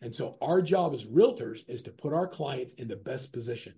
[0.01, 3.75] And so our job as realtors is to put our clients in the best position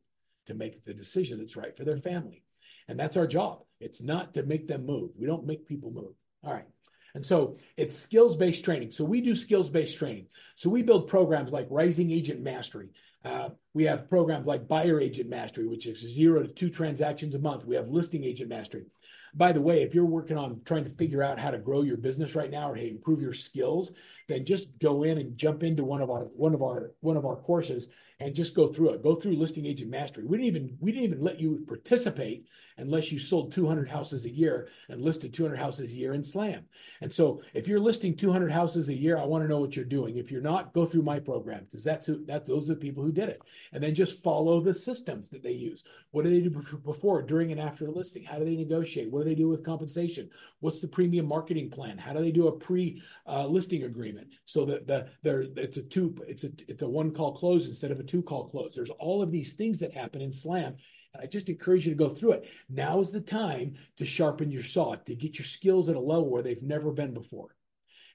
[0.47, 2.43] to make the decision that's right for their family.
[2.89, 3.63] And that's our job.
[3.79, 5.11] It's not to make them move.
[5.17, 6.15] We don't make people move.
[6.45, 6.67] All right.
[7.15, 8.93] And so it's skills based training.
[8.93, 10.27] So we do skills based training.
[10.57, 12.91] So we build programs like Rising Agent Mastery.
[13.25, 17.39] Uh, we have programs like Buyer Agent Mastery, which is zero to two transactions a
[17.39, 17.65] month.
[17.65, 18.87] We have Listing Agent Mastery.
[19.33, 21.97] By the way, if you're working on trying to figure out how to grow your
[21.97, 23.93] business right now or hey, improve your skills,
[24.29, 27.25] then just go in and jump into one of our one of our one of
[27.25, 27.89] our courses
[28.21, 29.03] and just go through it.
[29.03, 30.25] Go through listing agent mastery.
[30.25, 34.31] We didn't even we didn't even let you participate unless you sold 200 houses a
[34.31, 36.65] year and listed 200 houses a year in Slam.
[37.01, 39.85] And so, if you're listing 200 houses a year, I want to know what you're
[39.85, 40.17] doing.
[40.17, 43.03] If you're not, go through my program because that's who, that those are the people
[43.03, 43.43] who did it.
[43.73, 45.85] And then just follow the systems that they use.
[46.11, 48.25] What do they do before, during, and after listing?
[48.25, 49.11] How do they negotiate?
[49.11, 50.29] What do they do with compensation?
[50.61, 51.99] What's the premium marketing plan?
[51.99, 56.17] How do they do a pre-listing uh, agreement so that the there it's a two
[56.27, 58.75] it's a it's a one call close instead of a two call close.
[58.75, 60.77] There's all of these things that happen in Slam.
[61.15, 62.49] And I just encourage you to go through it.
[62.69, 66.31] Now is the time to sharpen your saw, to get your skills at a level
[66.31, 67.57] where they've never been before.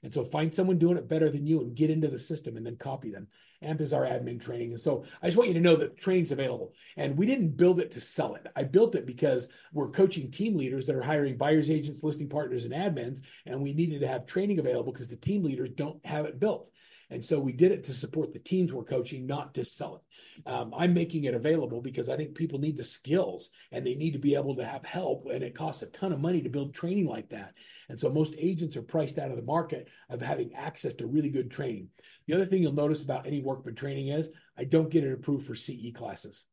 [0.02, 2.66] And so find someone doing it better than you and get into the system and
[2.66, 3.28] then copy them.
[3.62, 4.72] AMP is our admin training.
[4.72, 6.74] And so I just want you to know that training's available.
[6.96, 8.46] And we didn't build it to sell it.
[8.54, 12.64] I built it because we're coaching team leaders that are hiring buyers, agents, listing partners,
[12.64, 13.20] and admins.
[13.46, 16.70] And we needed to have training available because the team leaders don't have it built.
[17.08, 20.48] And so we did it to support the teams we're coaching, not to sell it.
[20.48, 24.12] Um, I'm making it available because I think people need the skills and they need
[24.12, 25.26] to be able to have help.
[25.32, 27.54] And it costs a ton of money to build training like that.
[27.88, 31.30] And so most agents are priced out of the market of having access to really
[31.30, 31.90] good training.
[32.26, 35.46] The other thing you'll notice about any workman training is I don't get it approved
[35.46, 36.44] for CE classes.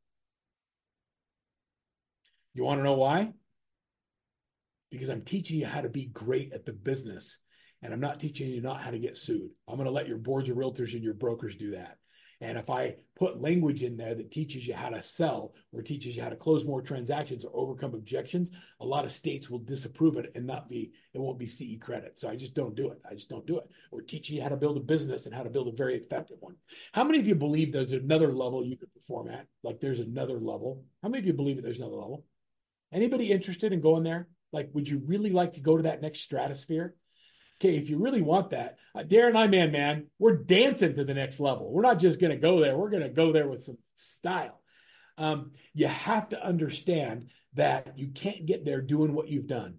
[2.53, 3.33] You want to know why?
[4.91, 7.39] Because I'm teaching you how to be great at the business
[7.83, 9.51] and I'm not teaching you not how to get sued.
[9.67, 11.97] I'm going to let your boards of realtors and your brokers do that.
[12.41, 16.15] And if I put language in there that teaches you how to sell or teaches
[16.15, 20.17] you how to close more transactions or overcome objections, a lot of states will disapprove
[20.17, 22.19] it and not be, it won't be CE credit.
[22.19, 22.99] So I just don't do it.
[23.09, 23.65] I just don't do it.
[23.91, 26.37] Or teaching you how to build a business and how to build a very effective
[26.41, 26.55] one.
[26.91, 29.47] How many of you believe there's another level you could perform at?
[29.61, 30.83] Like there's another level.
[31.01, 32.25] How many of you believe that there's another level?
[32.91, 34.27] Anybody interested in going there?
[34.51, 36.95] Like, would you really like to go to that next stratosphere?
[37.63, 41.13] Okay, if you really want that, uh, Darren, I man, man, we're dancing to the
[41.13, 41.71] next level.
[41.71, 42.77] We're not just going to go there.
[42.77, 44.59] We're going to go there with some style.
[45.17, 49.75] Um, you have to understand that you can't get there doing what you've done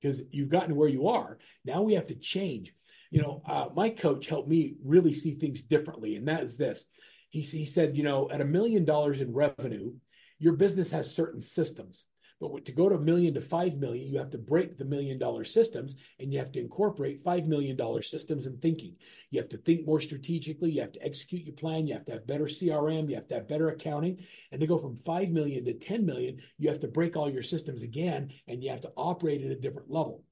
[0.00, 1.38] because you've gotten to where you are.
[1.64, 2.72] Now we have to change.
[3.10, 6.84] You know, uh, my coach helped me really see things differently, and that is this.
[7.30, 9.94] He, he said, you know, at a million dollars in revenue,
[10.38, 12.04] your business has certain systems.
[12.48, 15.18] But to go to a million to five million, you have to break the million
[15.18, 18.96] dollar systems and you have to incorporate five million dollar systems and thinking.
[19.30, 20.70] You have to think more strategically.
[20.70, 21.86] You have to execute your plan.
[21.86, 23.08] You have to have better CRM.
[23.08, 24.24] You have to have better accounting.
[24.52, 27.42] And to go from five million to 10 million, you have to break all your
[27.42, 30.22] systems again and you have to operate at a different level.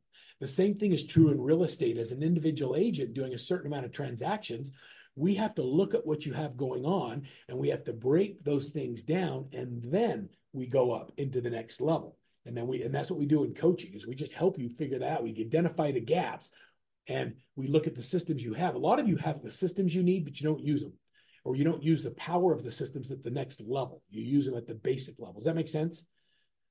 [0.41, 1.97] The same thing is true in real estate.
[1.97, 4.73] As an individual agent doing a certain amount of transactions,
[5.15, 8.43] we have to look at what you have going on and we have to break
[8.43, 12.17] those things down and then we go up into the next level.
[12.45, 14.69] And then we, and that's what we do in coaching is we just help you
[14.69, 15.23] figure that out.
[15.23, 16.51] We identify the gaps
[17.09, 18.75] and we look at the systems you have.
[18.75, 20.93] A lot of you have the systems you need, but you don't use them
[21.45, 24.03] or you don't use the power of the systems at the next level.
[24.11, 25.35] You use them at the basic level.
[25.35, 26.05] Does that make sense?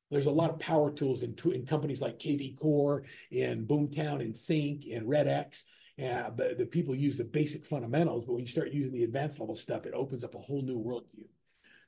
[0.10, 4.34] There's a lot of power tools in, in companies like KV Core, in Boomtown, in
[4.34, 5.64] Sync, in RedX.
[5.98, 9.40] Yeah, but the people use the basic fundamentals, but when you start using the advanced
[9.40, 11.26] level stuff, it opens up a whole new world to you.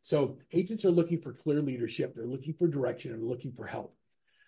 [0.03, 2.13] So agents are looking for clear leadership.
[2.13, 3.95] They're looking for direction and looking for help.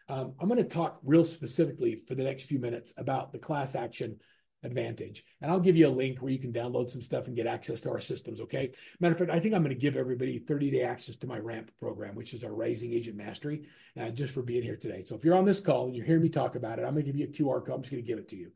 [0.08, 3.74] Um, I'm going to talk real specifically for the next few minutes about the class
[3.74, 4.18] action
[4.64, 5.24] advantage.
[5.42, 7.82] And I'll give you a link where you can download some stuff and get access
[7.82, 8.42] to our systems.
[8.42, 8.72] Okay.
[9.00, 11.40] Matter of fact, I think I'm going to give everybody 30 day access to my
[11.40, 13.68] RAMP program, which is our Rising Agent Mastery,
[14.00, 15.04] uh, just for being here today.
[15.06, 17.06] So if you're on this call and you're hearing me talk about it, I'm going
[17.06, 17.76] to give you a QR code.
[17.76, 18.52] I'm just going to give it to you.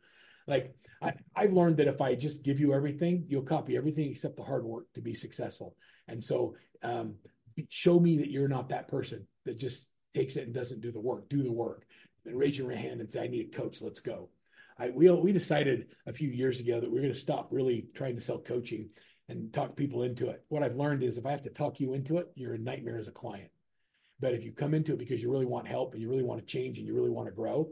[0.48, 4.36] Like I, I've learned that if I just give you everything, you'll copy everything except
[4.36, 5.76] the hard work to be successful.
[6.08, 7.16] And so, um,
[7.70, 11.00] show me that you're not that person that just takes it and doesn't do the
[11.00, 11.30] work.
[11.30, 11.86] Do the work.
[12.26, 13.82] And raise your hand and say, "I need a coach.
[13.82, 14.30] Let's go."
[14.78, 17.88] I, we we decided a few years ago that we are going to stop really
[17.94, 18.90] trying to sell coaching
[19.28, 20.44] and talk people into it.
[20.50, 22.98] What I've learned is if I have to talk you into it, you're a nightmare
[22.98, 23.52] as a client.
[24.20, 26.40] But if you come into it because you really want help and you really want
[26.42, 27.70] to change and you really want to grow,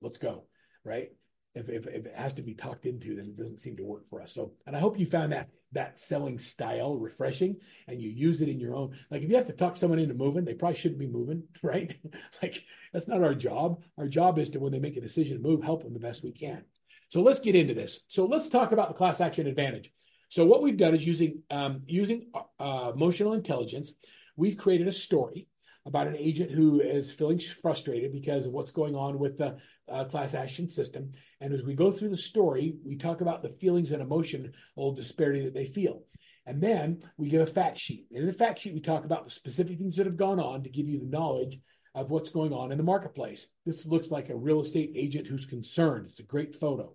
[0.00, 0.44] let's go.
[0.84, 1.10] Right.
[1.54, 4.08] If, if, if, it has to be talked into, then it doesn't seem to work
[4.08, 4.32] for us.
[4.32, 7.56] So, and I hope you found that that selling style refreshing
[7.88, 8.96] and you use it in your own.
[9.10, 11.96] Like if you have to talk someone into moving, they probably shouldn't be moving, right?
[12.42, 13.82] like that's not our job.
[13.98, 16.22] Our job is to when they make a decision to move, help them the best
[16.22, 16.64] we can.
[17.08, 18.00] So let's get into this.
[18.06, 19.92] So let's talk about the class action advantage.
[20.28, 23.92] So what we've done is using um, using uh, emotional intelligence,
[24.36, 25.48] we've created a story
[25.90, 29.56] about an agent who is feeling frustrated because of what's going on with the
[29.90, 31.10] uh, class action system.
[31.40, 35.44] And as we go through the story, we talk about the feelings and emotional disparity
[35.44, 36.04] that they feel.
[36.46, 38.06] And then we give a fact sheet.
[38.12, 40.62] And in the fact sheet, we talk about the specific things that have gone on
[40.62, 41.58] to give you the knowledge
[41.96, 43.48] of what's going on in the marketplace.
[43.66, 46.06] This looks like a real estate agent who's concerned.
[46.08, 46.94] It's a great photo.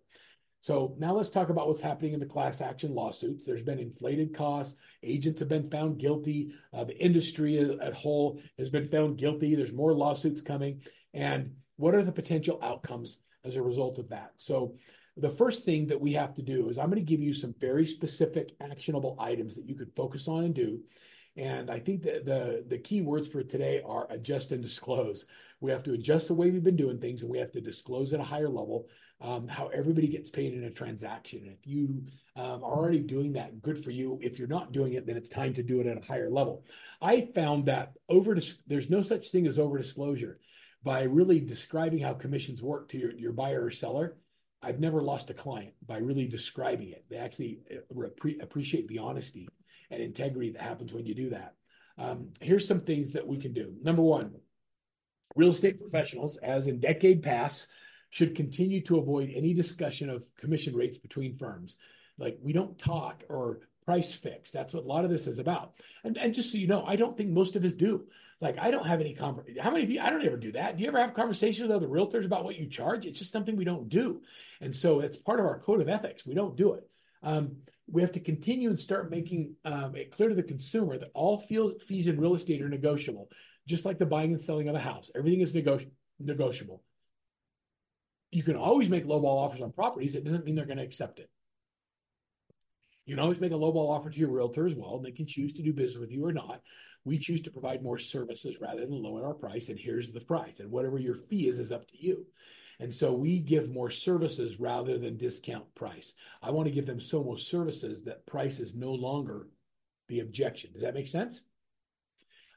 [0.65, 3.45] So now let's talk about what's happening in the class action lawsuits.
[3.45, 4.75] There's been inflated costs.
[5.04, 6.56] Agents have been found guilty.
[6.73, 9.54] Uh, the industry at whole has been found guilty.
[9.54, 10.82] There's more lawsuits coming.
[11.13, 14.32] And what are the potential outcomes as a result of that?
[14.38, 14.73] So
[15.15, 17.54] the first thing that we have to do is I'm going to give you some
[17.60, 20.80] very specific actionable items that you could focus on and do.
[21.38, 25.26] And I think that the, the key words for today are adjust and disclose.
[25.60, 28.13] We have to adjust the way we've been doing things and we have to disclose
[28.13, 28.88] at a higher level
[29.21, 31.39] um, how everybody gets paid in a transaction.
[31.43, 34.19] And if you um, are already doing that, good for you.
[34.21, 36.63] If you're not doing it, then it's time to do it at a higher level.
[37.02, 40.39] I found that over there's no such thing as over disclosure.
[40.84, 44.17] By really describing how commissions work to your, your buyer or seller,
[44.62, 47.06] I've never lost a client by really describing it.
[47.10, 48.08] They actually uh,
[48.41, 49.48] appreciate the honesty
[49.91, 51.56] and integrity that happens when you do that.
[51.98, 53.74] Um, here's some things that we can do.
[53.82, 54.36] Number one,
[55.36, 57.67] real estate professionals, as in decade past,
[58.10, 61.76] should continue to avoid any discussion of commission rates between firms.
[62.17, 64.52] Like we don't talk or price fix.
[64.52, 65.74] That's what a lot of this is about.
[66.04, 68.06] And, and just so you know, I don't think most of us do.
[68.41, 69.62] Like I don't have any conversation.
[69.62, 70.02] How many of you?
[70.02, 70.76] I don't ever do that.
[70.76, 73.06] Do you ever have conversations with other realtors about what you charge?
[73.06, 74.21] It's just something we don't do.
[74.60, 76.26] And so it's part of our code of ethics.
[76.26, 76.89] We don't do it.
[77.24, 81.12] Um, we have to continue and start making um, it clear to the consumer that
[81.13, 83.30] all fees in real estate are negotiable,
[83.67, 85.12] just like the buying and selling of a house.
[85.15, 85.80] Everything is nego-
[86.19, 86.82] negotiable
[88.36, 90.15] you can always make lowball offers on properties.
[90.15, 91.30] It doesn't mean they're going to accept it.
[93.06, 95.26] You can always make a lowball offer to your realtor as well, and they can
[95.26, 96.62] choose to do business with you or not.
[97.06, 100.60] We choose to provide more services rather than lower our price, and here's the price.
[100.60, 102.26] And whatever your fee is, is up to you.
[102.80, 106.14] And so we give more services rather than discount price.
[106.42, 109.48] I want to give them so much services that price is no longer
[110.08, 110.72] the objection.
[110.74, 111.44] Does that make sense?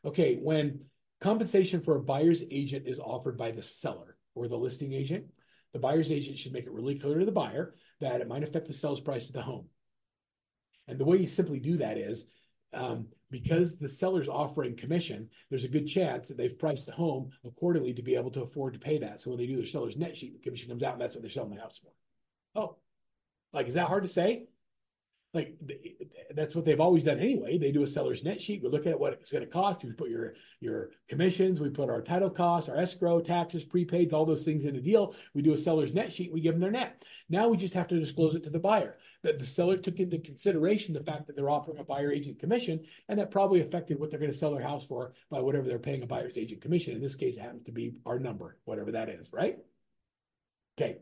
[0.05, 0.81] Okay, when
[1.21, 5.27] compensation for a buyer's agent is offered by the seller or the listing agent,
[5.73, 8.67] the buyer's agent should make it really clear to the buyer that it might affect
[8.67, 9.67] the sales price of the home.
[10.87, 12.27] And the way you simply do that is
[12.73, 17.31] um, because the seller's offering commission, there's a good chance that they've priced the home
[17.45, 19.21] accordingly to be able to afford to pay that.
[19.21, 21.23] So when they do their seller's net sheet, the commission comes out and that's what
[21.23, 21.93] they're selling the house for.
[22.55, 22.77] Oh,
[23.53, 24.47] like, is that hard to say?
[25.35, 25.61] Like
[26.35, 27.59] that's what they've always done anyway.
[27.59, 28.63] They do a seller's net sheet.
[28.63, 29.85] We look at what it's going to cost.
[29.85, 34.25] We put your your commissions, we put our title costs, our escrow, taxes, prepaids, all
[34.25, 35.15] those things in a deal.
[35.35, 36.33] We do a seller's net sheet.
[36.33, 37.03] We give them their net.
[37.29, 40.19] Now we just have to disclose it to the buyer that the seller took into
[40.19, 44.11] consideration the fact that they're offering a buyer agent commission, and that probably affected what
[44.11, 46.95] they're going to sell their house for by whatever they're paying a buyer's agent commission.
[46.95, 49.59] In this case, it happens to be our number, whatever that is, right?
[50.81, 50.99] Okay.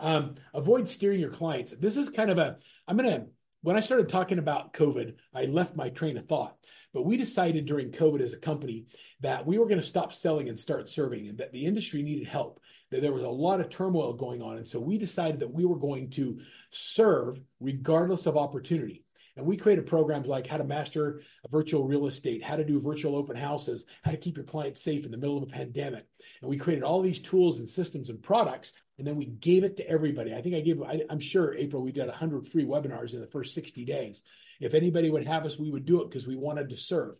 [0.00, 1.72] Um, avoid steering your clients.
[1.76, 2.56] This is kind of a.
[2.86, 3.26] I'm going to
[3.62, 6.56] when I started talking about COVID, I left my train of thought.
[6.94, 8.86] But we decided during COVID as a company
[9.20, 12.26] that we were going to stop selling and start serving, and that the industry needed
[12.26, 14.56] help, that there was a lot of turmoil going on.
[14.56, 16.40] And so we decided that we were going to
[16.70, 19.04] serve regardless of opportunity.
[19.36, 23.14] And we created programs like how to master virtual real estate, how to do virtual
[23.14, 26.06] open houses, how to keep your clients safe in the middle of a pandemic.
[26.40, 29.76] And we created all these tools and systems and products and then we gave it
[29.76, 30.34] to everybody.
[30.34, 33.28] I think I gave, I, am sure, April, we did 100 free webinars in the
[33.28, 34.24] first 60 days.
[34.60, 37.14] If anybody would have us, we would do it because we wanted to serve.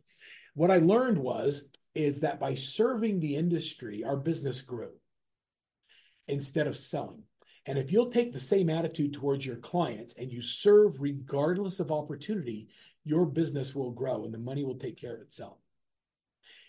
[0.55, 1.63] What I learned was,
[1.95, 4.91] is that by serving the industry, our business grew
[6.27, 7.23] instead of selling.
[7.67, 11.91] And if you'll take the same attitude towards your clients and you serve regardless of
[11.91, 12.69] opportunity,
[13.05, 15.59] your business will grow and the money will take care of itself.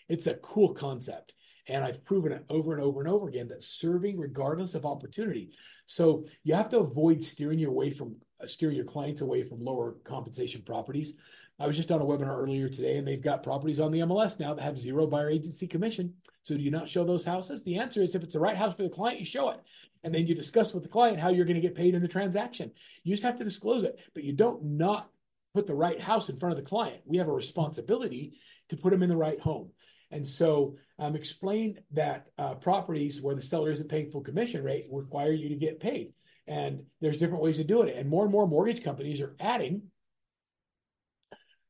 [0.08, 1.34] It's a cool concept.
[1.70, 5.50] And I've proven it over and over and over again that serving regardless of opportunity.
[5.86, 9.64] So you have to avoid steering your way from uh, steering your clients away from
[9.64, 11.14] lower compensation properties.
[11.60, 14.40] I was just on a webinar earlier today, and they've got properties on the MLS
[14.40, 16.14] now that have zero buyer agency commission.
[16.42, 17.62] So do you not show those houses?
[17.62, 19.60] The answer is if it's the right house for the client, you show it.
[20.02, 22.08] And then you discuss with the client how you're going to get paid in the
[22.08, 22.72] transaction.
[23.04, 25.10] You just have to disclose it, but you don't not
[25.52, 27.02] put the right house in front of the client.
[27.04, 28.38] We have a responsibility
[28.70, 29.70] to put them in the right home.
[30.10, 34.86] And so um, explain that uh, properties where the seller isn't paying full commission rate
[34.90, 36.12] require you to get paid.
[36.46, 37.96] And there's different ways of doing it.
[37.96, 39.82] And more and more mortgage companies are adding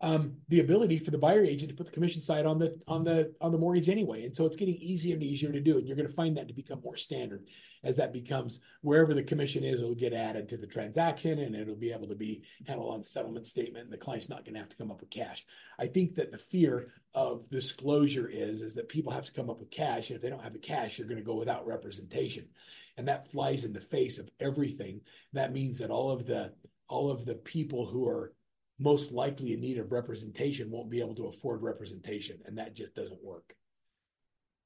[0.02, 3.04] um, the ability for the buyer agent to put the commission side on the on
[3.04, 4.24] the on the mortgage anyway.
[4.24, 5.76] And so it's getting easier and easier to do.
[5.76, 7.46] And you're going to find that to become more standard
[7.84, 11.76] as that becomes wherever the commission is, it'll get added to the transaction and it'll
[11.76, 13.84] be able to be handled on the settlement statement.
[13.84, 15.44] And the client's not going to have to come up with cash.
[15.78, 19.60] I think that the fear of disclosure is is that people have to come up
[19.60, 20.08] with cash.
[20.08, 22.48] And if they don't have the cash, you're going to go without representation.
[22.96, 25.02] And that flies in the face of everything.
[25.34, 26.54] That means that all of the
[26.88, 28.32] all of the people who are
[28.80, 32.94] most likely in need of representation won't be able to afford representation, and that just
[32.94, 33.54] doesn't work.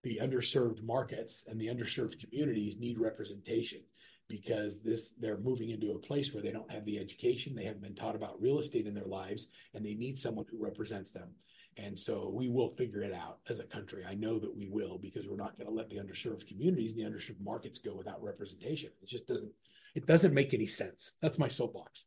[0.03, 3.81] The underserved markets and the underserved communities need representation
[4.29, 7.83] because this they're moving into a place where they don't have the education, they haven't
[7.83, 11.31] been taught about real estate in their lives, and they need someone who represents them.
[11.77, 14.05] And so we will figure it out as a country.
[14.09, 17.05] I know that we will because we're not going to let the underserved communities and
[17.05, 18.91] the underserved markets go without representation.
[19.03, 19.51] It just doesn't
[19.95, 21.13] it doesn't make any sense.
[21.21, 22.05] That's my soapbox.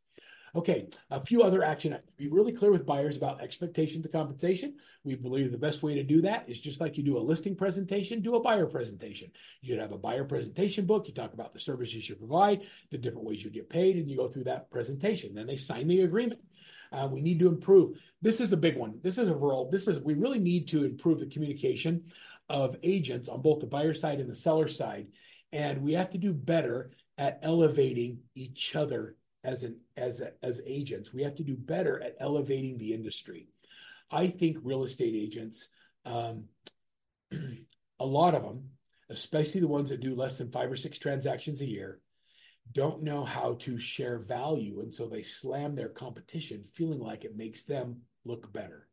[0.54, 2.08] Okay, a few other action items.
[2.16, 4.76] Be really clear with buyers about expectations of compensation.
[5.04, 7.54] We believe the best way to do that is just like you do a listing
[7.54, 9.30] presentation, do a buyer presentation.
[9.60, 11.06] You have a buyer presentation book.
[11.06, 14.16] You talk about the services you provide, the different ways you get paid, and you
[14.16, 15.34] go through that presentation.
[15.34, 16.40] Then they sign the agreement.
[16.90, 17.98] Uh, we need to improve.
[18.22, 18.98] This is a big one.
[19.02, 19.68] This is a real.
[19.70, 22.04] This is we really need to improve the communication
[22.48, 25.08] of agents on both the buyer side and the seller side,
[25.52, 30.62] and we have to do better at elevating each other as an as a, as
[30.66, 31.12] agents.
[31.12, 33.48] We have to do better at elevating the industry.
[34.10, 35.68] I think real estate agents,
[36.04, 36.44] um,
[38.00, 38.70] a lot of them,
[39.10, 42.00] especially the ones that do less than five or six transactions a year,
[42.72, 47.36] don't know how to share value, and so they slam their competition, feeling like it
[47.36, 48.87] makes them look better.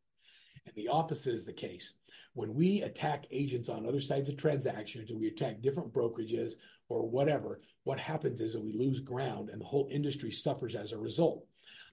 [0.66, 1.93] And the opposite is the case.
[2.34, 6.53] When we attack agents on other sides of transactions, or we attack different brokerages
[6.89, 10.91] or whatever, what happens is that we lose ground and the whole industry suffers as
[10.91, 11.45] a result.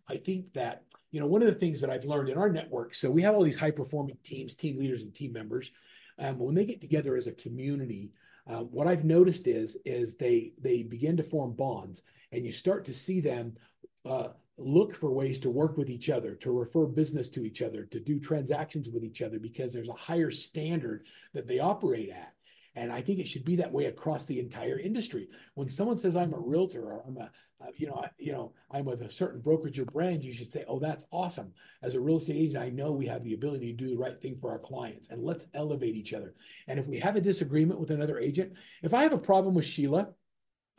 [0.08, 2.94] I think that, you know, one of the things that I've learned in our network,
[2.94, 5.70] so we have all these high performing teams, team leaders, and team members.
[6.18, 8.10] Um, when they get together as a community,
[8.46, 12.02] uh, what I've noticed is is they they begin to form bonds,
[12.32, 13.56] and you start to see them
[14.04, 14.28] uh,
[14.58, 18.00] look for ways to work with each other, to refer business to each other, to
[18.00, 22.32] do transactions with each other because there's a higher standard that they operate at.
[22.74, 25.28] And I think it should be that way across the entire industry.
[25.54, 27.30] When someone says I'm a realtor or I'm a,
[27.60, 30.64] uh, you know, you know, I'm with a certain brokerage or brand, you should say,
[30.66, 33.76] "Oh, that's awesome." As a real estate agent, I know we have the ability to
[33.76, 36.34] do the right thing for our clients, and let's elevate each other.
[36.66, 39.66] And if we have a disagreement with another agent, if I have a problem with
[39.66, 40.08] Sheila,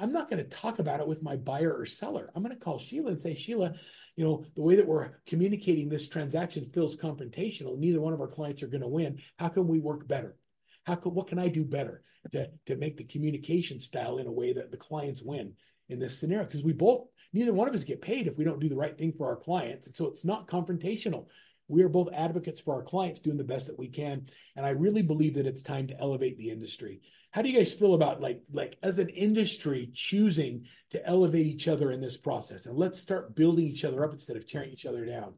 [0.03, 2.29] I'm not going to talk about it with my buyer or seller.
[2.35, 3.73] I'm going to call Sheila and say, Sheila,
[4.17, 7.77] you know, the way that we're communicating this transaction feels confrontational.
[7.77, 9.19] Neither one of our clients are going to win.
[9.39, 10.35] How can we work better?
[10.83, 14.31] How can what can I do better to, to make the communication style in a
[14.31, 15.53] way that the clients win
[15.87, 16.47] in this scenario?
[16.47, 18.97] Because we both, neither one of us get paid if we don't do the right
[18.97, 19.87] thing for our clients.
[19.87, 21.27] And so it's not confrontational.
[21.69, 24.25] We are both advocates for our clients doing the best that we can.
[24.57, 26.99] And I really believe that it's time to elevate the industry.
[27.33, 31.67] How do you guys feel about like like as an industry choosing to elevate each
[31.67, 32.67] other in this process?
[32.67, 35.33] And let's start building each other up instead of tearing each other down.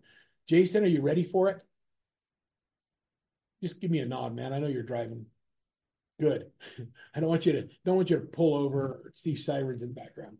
[0.46, 1.62] Jason, are you ready for it?
[3.64, 4.52] Just give me a nod, man.
[4.52, 5.28] I know you're driving.
[6.20, 6.52] Good.
[7.16, 9.88] I don't want you to don't want you to pull over or see sirens in
[9.88, 10.36] the background.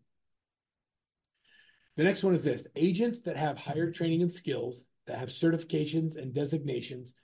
[1.96, 6.18] The next one is this agents that have higher training and skills, that have certifications
[6.18, 7.14] and designations,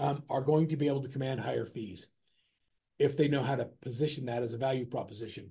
[0.00, 2.08] um, are going to be able to command higher fees
[2.98, 5.50] if they know how to position that as a value proposition.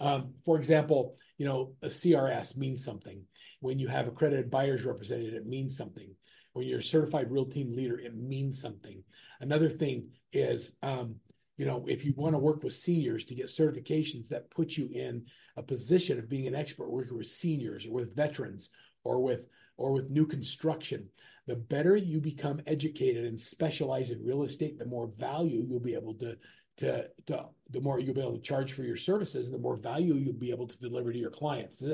[0.00, 3.22] Um, for example, you know, a CRS means something.
[3.60, 6.14] When you have accredited buyers represented, it means something.
[6.52, 9.02] When you're a certified real team leader, it means something.
[9.40, 11.16] Another thing is, um,
[11.56, 14.88] you know, if you want to work with seniors to get certifications, that put you
[14.92, 15.26] in
[15.56, 18.70] a position of being an expert working with seniors or with veterans
[19.04, 19.42] or with
[19.76, 21.08] or with new construction.
[21.46, 25.94] The better you become educated and specialize in real estate, the more value you'll be
[25.94, 26.36] able to
[26.80, 30.14] to, to the more you'll be able to charge for your services, the more value
[30.14, 31.84] you'll be able to deliver to your clients.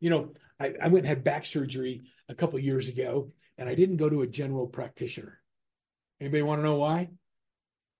[0.00, 3.74] You know, I, I went and had back surgery a couple years ago, and I
[3.74, 5.38] didn't go to a general practitioner.
[6.20, 7.10] Anybody want to know why?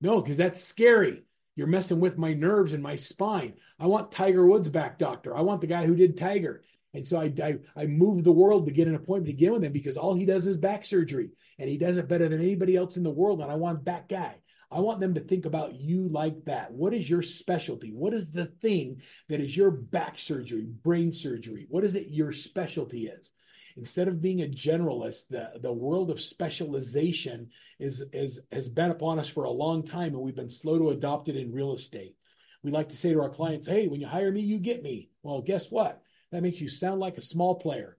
[0.00, 1.22] No, because that's scary.
[1.54, 3.54] You're messing with my nerves and my spine.
[3.78, 5.36] I want Tiger Woods back, doctor.
[5.36, 6.64] I want the guy who did Tiger.
[6.94, 9.64] And so I, I, I moved the world to get an appointment to get with
[9.64, 12.76] him because all he does is back surgery and he does it better than anybody
[12.76, 13.40] else in the world.
[13.40, 14.36] And I want that guy.
[14.72, 16.72] I want them to think about you like that.
[16.72, 17.92] What is your specialty?
[17.92, 21.66] What is the thing that is your back surgery, brain surgery?
[21.68, 23.32] What is it your specialty is?
[23.76, 29.18] Instead of being a generalist, the, the world of specialization is, is has been upon
[29.18, 32.16] us for a long time, and we've been slow to adopt it in real estate.
[32.62, 35.10] We like to say to our clients, hey, when you hire me, you get me.
[35.22, 36.02] Well, guess what?
[36.30, 37.98] That makes you sound like a small player.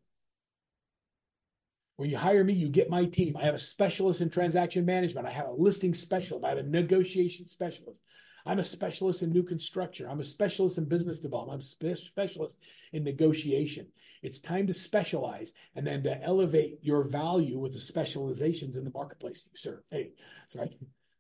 [1.96, 3.38] When you hire me, you get my team.
[3.38, 5.28] I have a specialist in transaction management.
[5.28, 6.44] I have a listing specialist.
[6.44, 8.00] I have a negotiation specialist.
[8.46, 10.08] I'm a specialist in new construction.
[10.10, 11.64] I'm a specialist in business development.
[11.82, 12.58] I'm a specialist
[12.92, 13.88] in negotiation.
[14.22, 18.92] It's time to specialize and then to elevate your value with the specializations in the
[18.94, 19.80] marketplace you serve.
[19.90, 20.12] Hey,
[20.50, 20.78] sorry.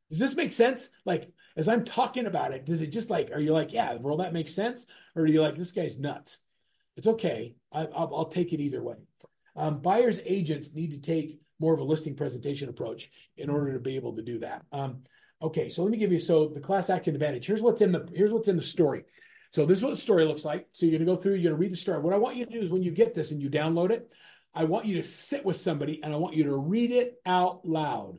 [0.09, 0.89] Does this make sense?
[1.05, 4.17] Like, as I'm talking about it, does it just like, are you like, yeah, well,
[4.17, 4.85] that makes sense?
[5.15, 6.39] Or are you like, this guy's nuts?
[6.95, 7.55] It's okay.
[7.71, 8.95] I, will take it either way.
[9.55, 13.79] Um, buyers agents need to take more of a listing presentation approach in order to
[13.79, 14.63] be able to do that.
[14.71, 15.03] Um,
[15.41, 17.45] okay, so let me give you so the class action advantage.
[17.45, 19.03] Here's what's in the here's what's in the story.
[19.51, 20.67] So this is what the story looks like.
[20.71, 22.01] So you're gonna go through, you're gonna read the story.
[22.01, 24.11] What I want you to do is when you get this and you download it,
[24.55, 27.65] I want you to sit with somebody and I want you to read it out
[27.65, 28.17] loud.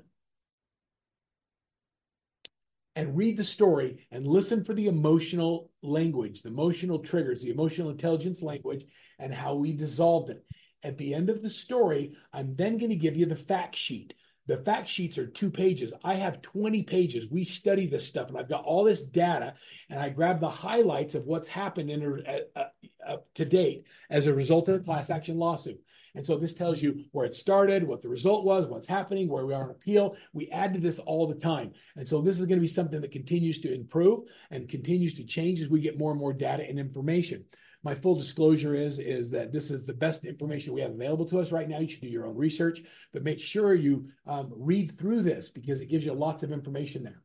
[2.96, 7.90] And read the story and listen for the emotional language, the emotional triggers, the emotional
[7.90, 8.86] intelligence language,
[9.18, 10.44] and how we dissolved it.
[10.84, 14.14] At the end of the story, I'm then going to give you the fact sheet.
[14.46, 15.94] The fact sheets are two pages.
[16.04, 17.30] I have 20 pages.
[17.30, 19.54] We study this stuff, and I've got all this data,
[19.88, 22.64] and I grab the highlights of what's happened in uh,
[23.06, 25.80] uh, to date as a result of the class action lawsuit.
[26.14, 29.46] And so this tells you where it started, what the result was, what's happening, where
[29.46, 30.16] we are on appeal.
[30.32, 31.72] We add to this all the time.
[31.96, 35.24] And so this is going to be something that continues to improve and continues to
[35.24, 37.46] change as we get more and more data and information
[37.84, 41.38] my full disclosure is is that this is the best information we have available to
[41.38, 41.78] us right now.
[41.78, 42.82] You should do your own research,
[43.12, 47.04] but make sure you um, read through this because it gives you lots of information
[47.04, 47.22] there.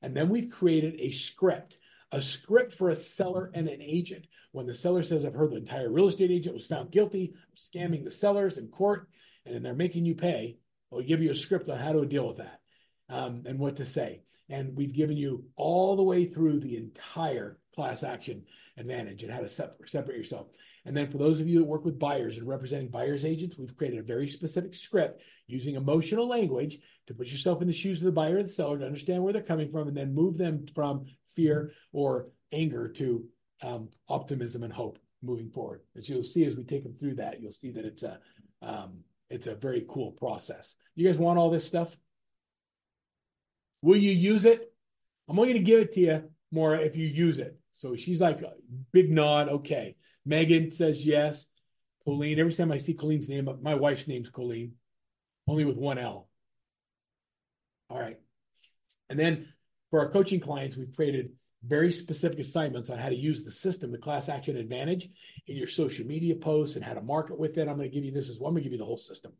[0.00, 1.76] And then we've created a script,
[2.10, 4.26] a script for a seller and an agent.
[4.52, 7.58] When the seller says, "I've heard the entire real estate agent was found guilty of
[7.58, 9.08] scamming the sellers in court,
[9.44, 10.56] and then they're making you pay,"
[10.90, 12.60] we'll give you a script on how to deal with that
[13.10, 14.22] um, and what to say.
[14.48, 18.44] And we've given you all the way through the entire class action
[18.78, 20.46] advantage and how to separate yourself.
[20.84, 23.76] And then for those of you that work with buyers and representing buyers agents, we've
[23.76, 28.06] created a very specific script using emotional language to put yourself in the shoes of
[28.06, 30.64] the buyer or the seller to understand where they're coming from and then move them
[30.74, 33.24] from fear or anger to
[33.62, 35.80] um, optimism and hope moving forward.
[35.96, 38.18] As you'll see as we take them through that, you'll see that it's a
[38.62, 39.00] um,
[39.30, 40.76] it's a very cool process.
[40.94, 41.96] You guys want all this stuff?
[43.82, 44.72] Will you use it?
[45.28, 47.58] I'm only going to give it to you more if you use it.
[47.78, 48.40] So she's like,
[48.92, 49.48] big nod.
[49.48, 49.96] Okay.
[50.26, 51.46] Megan says yes.
[52.04, 54.74] Colleen, every time I see Colleen's name, my wife's name's Colleen,
[55.46, 56.28] only with one L.
[57.90, 58.18] All right.
[59.08, 59.48] And then
[59.90, 61.32] for our coaching clients, we've created
[61.64, 65.08] very specific assignments on how to use the system, the class action advantage
[65.46, 67.68] in your social media posts and how to market with it.
[67.68, 68.48] I'm going to give you this as well.
[68.48, 69.32] I'm going to give you the whole system.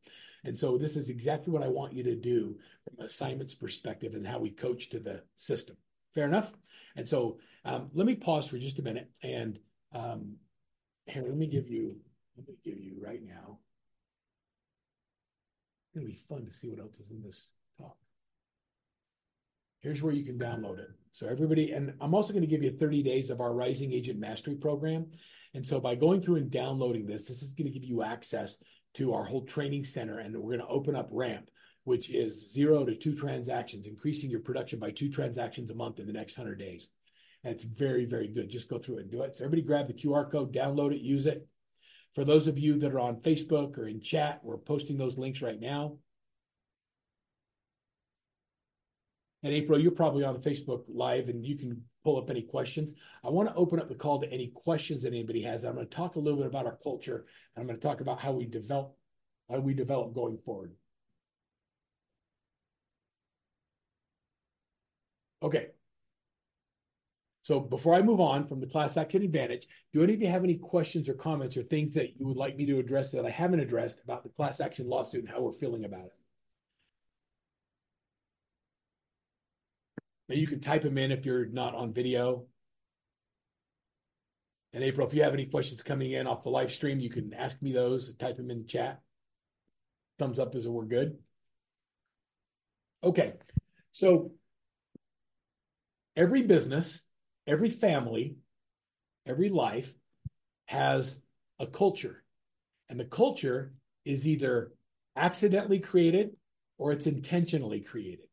[0.44, 4.14] And so this is exactly what I want you to do from an assignments perspective
[4.14, 5.76] and how we coach to the system.
[6.14, 6.52] Fair enough?
[6.96, 9.10] And so um, let me pause for just a minute.
[9.22, 9.58] And
[9.92, 10.36] um,
[11.06, 11.96] here, let me give you,
[12.36, 13.58] let me give you right now.
[15.94, 17.96] It's to be fun to see what else is in this talk.
[19.80, 20.88] Here's where you can download it.
[21.12, 24.18] So everybody, and I'm also going to give you 30 days of our Rising Agent
[24.18, 25.06] Mastery program.
[25.54, 28.62] And so by going through and downloading this, this is going to give you access
[28.94, 31.50] to our whole training center, and we're going to open up Ramp,
[31.84, 36.06] which is zero to two transactions, increasing your production by two transactions a month in
[36.06, 36.88] the next 100 days.
[37.44, 38.50] And it's very, very good.
[38.50, 39.36] Just go through it and do it.
[39.36, 41.46] So everybody grab the QR code, download it, use it.
[42.14, 45.40] For those of you that are on Facebook or in chat, we're posting those links
[45.40, 45.98] right now.
[49.44, 52.92] And April, you're probably on the Facebook Live and you can pull up any questions.
[53.24, 55.64] I want to open up the call to any questions that anybody has.
[55.64, 58.00] I'm going to talk a little bit about our culture and I'm going to talk
[58.00, 58.94] about how we develop
[59.50, 60.72] how we develop going forward.
[65.42, 65.68] Okay.
[67.48, 70.44] So before I move on from the class action advantage, do any of you have
[70.44, 73.30] any questions or comments or things that you would like me to address that I
[73.30, 76.14] haven't addressed about the class action lawsuit and how we're feeling about it?
[80.28, 82.44] Now you can type them in if you're not on video.
[84.74, 87.32] And April, if you have any questions coming in off the live stream, you can
[87.32, 89.00] ask me those, type them in the chat.
[90.18, 91.16] Thumbs up as we're good.
[93.02, 93.32] Okay.
[93.90, 94.32] So
[96.14, 97.00] every business,
[97.48, 98.36] every family,
[99.26, 99.92] every life
[100.66, 101.18] has
[101.58, 102.22] a culture.
[102.88, 103.72] And the culture
[104.04, 104.72] is either
[105.16, 106.36] accidentally created
[106.76, 108.26] or it's intentionally created.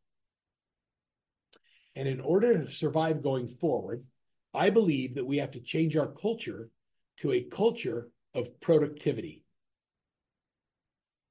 [1.95, 4.03] And in order to survive going forward,
[4.53, 6.69] I believe that we have to change our culture
[7.21, 9.43] to a culture of productivity.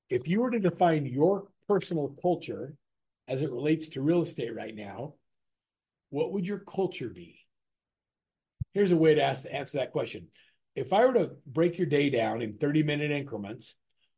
[0.09, 2.75] If you were to define your personal culture
[3.29, 5.15] as it relates to real estate right now,
[6.11, 7.44] what would your culture be?
[8.75, 10.27] Here's a way to ask answer that question.
[10.75, 13.75] If I were to break your day down in 30 minute increments,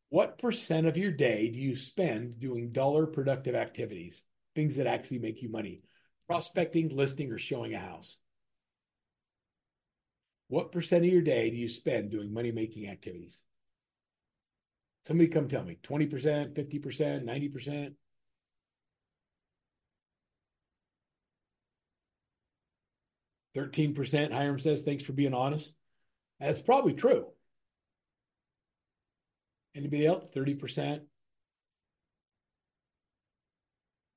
[0.09, 5.19] what percent of your day do you spend doing dollar productive activities, things that actually
[5.19, 5.83] make you money?
[6.27, 8.17] Prospecting, listing, or showing a house?
[10.49, 13.39] What percent of your day do you spend doing money making activities?
[15.07, 17.93] Somebody come tell me 20%, 50%, 90%.
[23.57, 24.35] Thirteen percent.
[24.35, 25.73] Hiram says, "Thanks for being honest."
[26.39, 27.27] That's probably true.
[29.75, 30.29] Anybody else?
[30.29, 31.05] Thirty percent.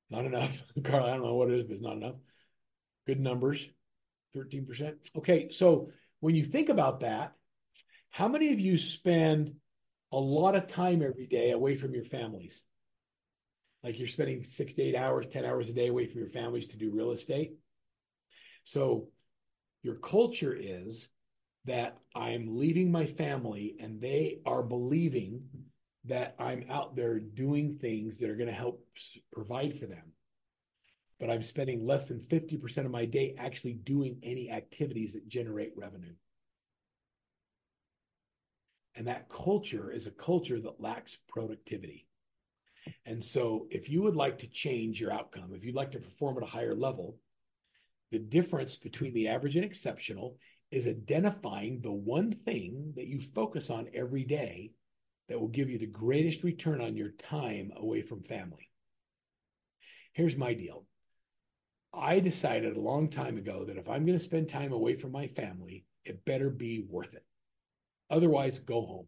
[0.09, 1.05] Not enough, Carl.
[1.05, 2.15] I don't know what it is, but it's not enough.
[3.07, 3.69] Good numbers.
[4.33, 4.97] Thirteen percent.
[5.15, 7.31] Okay, so when you think about that,
[8.09, 9.55] how many of you spend
[10.11, 12.65] a lot of time every day away from your families?
[13.83, 16.67] Like you're spending six to eight hours, 10 hours a day away from your families
[16.67, 17.53] to do real estate.
[18.65, 19.07] So
[19.83, 21.09] your culture is
[21.65, 25.43] that I'm leaving my family and they are believing
[26.05, 28.85] that I'm out there doing things that are going to help
[29.31, 30.13] provide for them.
[31.19, 35.73] But I'm spending less than 50% of my day actually doing any activities that generate
[35.75, 36.13] revenue.
[38.95, 42.07] And that culture is a culture that lacks productivity.
[43.05, 46.37] And so, if you would like to change your outcome, if you'd like to perform
[46.37, 47.17] at a higher level,
[48.11, 50.37] the difference between the average and exceptional
[50.71, 54.71] is identifying the one thing that you focus on every day
[55.27, 58.69] that will give you the greatest return on your time away from family.
[60.13, 60.85] Here's my deal
[61.93, 65.11] I decided a long time ago that if I'm going to spend time away from
[65.11, 67.25] my family, it better be worth it.
[68.09, 69.07] Otherwise, go home.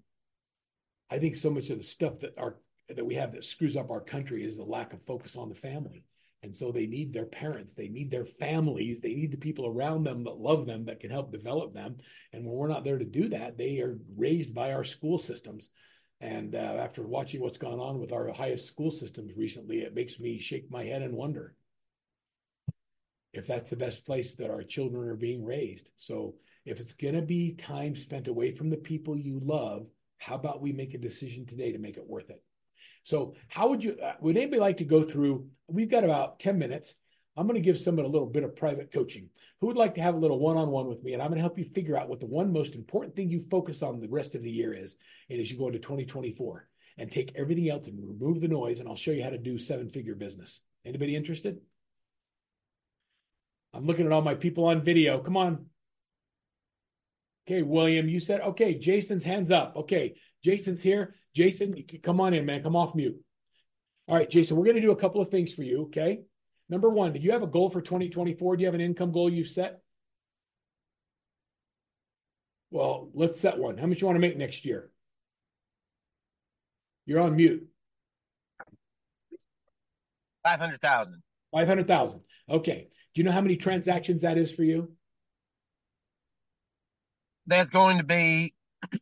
[1.09, 2.57] I think so much of the stuff that our
[2.89, 5.55] that we have that screws up our country is the lack of focus on the
[5.55, 6.03] family.
[6.43, 10.03] And so they need their parents, they need their families, they need the people around
[10.03, 11.97] them that love them, that can help develop them.
[12.33, 15.69] And when we're not there to do that, they are raised by our school systems.
[16.19, 20.19] And uh, after watching what's gone on with our highest school systems recently, it makes
[20.19, 21.55] me shake my head and wonder
[23.33, 25.91] if that's the best place that our children are being raised.
[25.95, 26.35] So
[26.65, 29.87] if it's going to be time spent away from the people you love,
[30.17, 32.43] how about we make a decision today to make it worth it?
[33.03, 35.47] So, how would you, uh, would anybody like to go through?
[35.67, 36.95] We've got about 10 minutes.
[37.37, 39.29] I'm going to give someone a little bit of private coaching.
[39.59, 41.13] Who would like to have a little one on one with me?
[41.13, 43.39] And I'm going to help you figure out what the one most important thing you
[43.39, 44.97] focus on the rest of the year is.
[45.29, 48.89] And as you go into 2024 and take everything else and remove the noise, and
[48.89, 50.59] I'll show you how to do seven figure business.
[50.85, 51.59] Anybody interested?
[53.73, 55.19] I'm looking at all my people on video.
[55.19, 55.65] Come on.
[57.47, 59.75] Okay, William, you said, okay, Jason's hands up.
[59.75, 61.15] Okay, Jason's here.
[61.35, 62.63] Jason, come on in, man.
[62.63, 63.19] Come off mute.
[64.07, 65.83] All right, Jason, we're going to do a couple of things for you.
[65.83, 66.21] Okay.
[66.69, 68.57] Number one, do you have a goal for 2024?
[68.57, 69.81] Do you have an income goal you've set?
[72.71, 73.77] Well, let's set one.
[73.77, 74.89] How much you want to make next year?
[77.05, 77.67] You're on mute.
[80.43, 81.21] 500,000.
[81.51, 82.21] 500,000.
[82.49, 82.87] Okay.
[83.13, 84.93] Do you know how many transactions that is for you?
[87.47, 88.53] That's going to be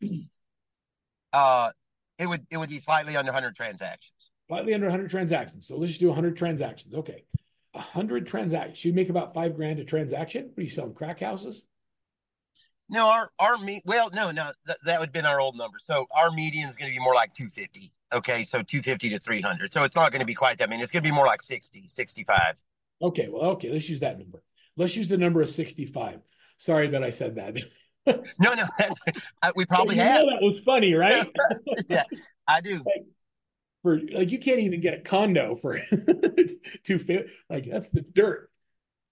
[1.34, 1.70] uh
[2.20, 4.32] it would it would be slightly under 100 transactions.
[4.48, 5.68] Slightly under 100 transactions.
[5.68, 6.94] So let's just do 100 transactions.
[6.94, 7.24] Okay.
[7.72, 8.84] 100 transactions.
[8.84, 10.50] You make about 5 grand a transaction?
[10.54, 11.66] What are you selling crack houses?
[12.90, 15.78] No, our our me well, no, no, th- that would have been our old number.
[15.80, 17.94] So our median is going to be more like 250.
[18.12, 19.72] Okay, so 250 to 300.
[19.72, 20.68] So it's not going to be quite that.
[20.68, 22.56] I mean, it's going to be more like 60, 65.
[23.02, 24.44] Okay, well, okay, let's use that number.
[24.76, 26.20] Let's use the number of 65.
[26.58, 27.58] Sorry that I said that.
[28.40, 28.64] no, no,
[29.56, 30.26] we probably have.
[30.26, 31.30] that was funny, right?
[31.90, 32.04] yeah,
[32.48, 32.78] I do.
[32.78, 33.06] Like,
[33.82, 35.80] for like, you can't even get a condo for
[36.84, 37.32] two fifty.
[37.50, 38.50] Like that's the dirt.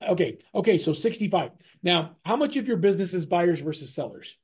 [0.02, 1.52] Okay, okay, so sixty-five.
[1.84, 4.38] Now, how much of your business is buyers versus sellers?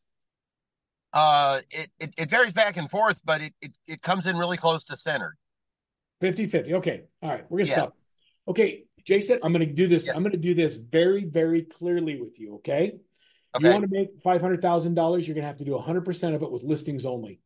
[1.14, 4.58] Uh, it, it, it varies back and forth, but it, it, it comes in really
[4.58, 5.38] close to centered.
[6.22, 6.74] 50 50.
[6.76, 7.04] Okay.
[7.22, 7.44] All right.
[7.50, 7.78] We're going to yeah.
[7.78, 7.98] stop.
[8.48, 8.86] Okay.
[9.06, 10.08] Jason, I'm going to do this.
[10.08, 10.16] Yes.
[10.16, 12.56] I'm going to do this very, very clearly with you.
[12.56, 12.96] Okay.
[13.56, 13.68] Okay.
[13.68, 16.06] You want to make five hundred thousand dollars, you're going to have to do hundred
[16.06, 17.40] percent of it with listings only.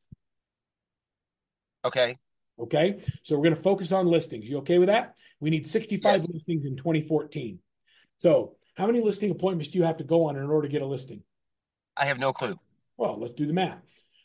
[1.85, 2.17] Okay.
[2.59, 2.99] Okay.
[3.23, 4.49] So we're going to focus on listings.
[4.49, 5.15] You okay with that?
[5.39, 6.27] We need 65 yes.
[6.33, 7.59] listings in 2014.
[8.17, 10.81] So How many listing appointments do you have to go on in order to get
[10.81, 11.23] a listing?
[11.95, 12.59] I have no clue.
[12.95, 13.79] Well, let's do the math.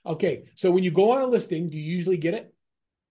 [0.04, 2.52] Okay, so when you go on a listing, do you usually get it?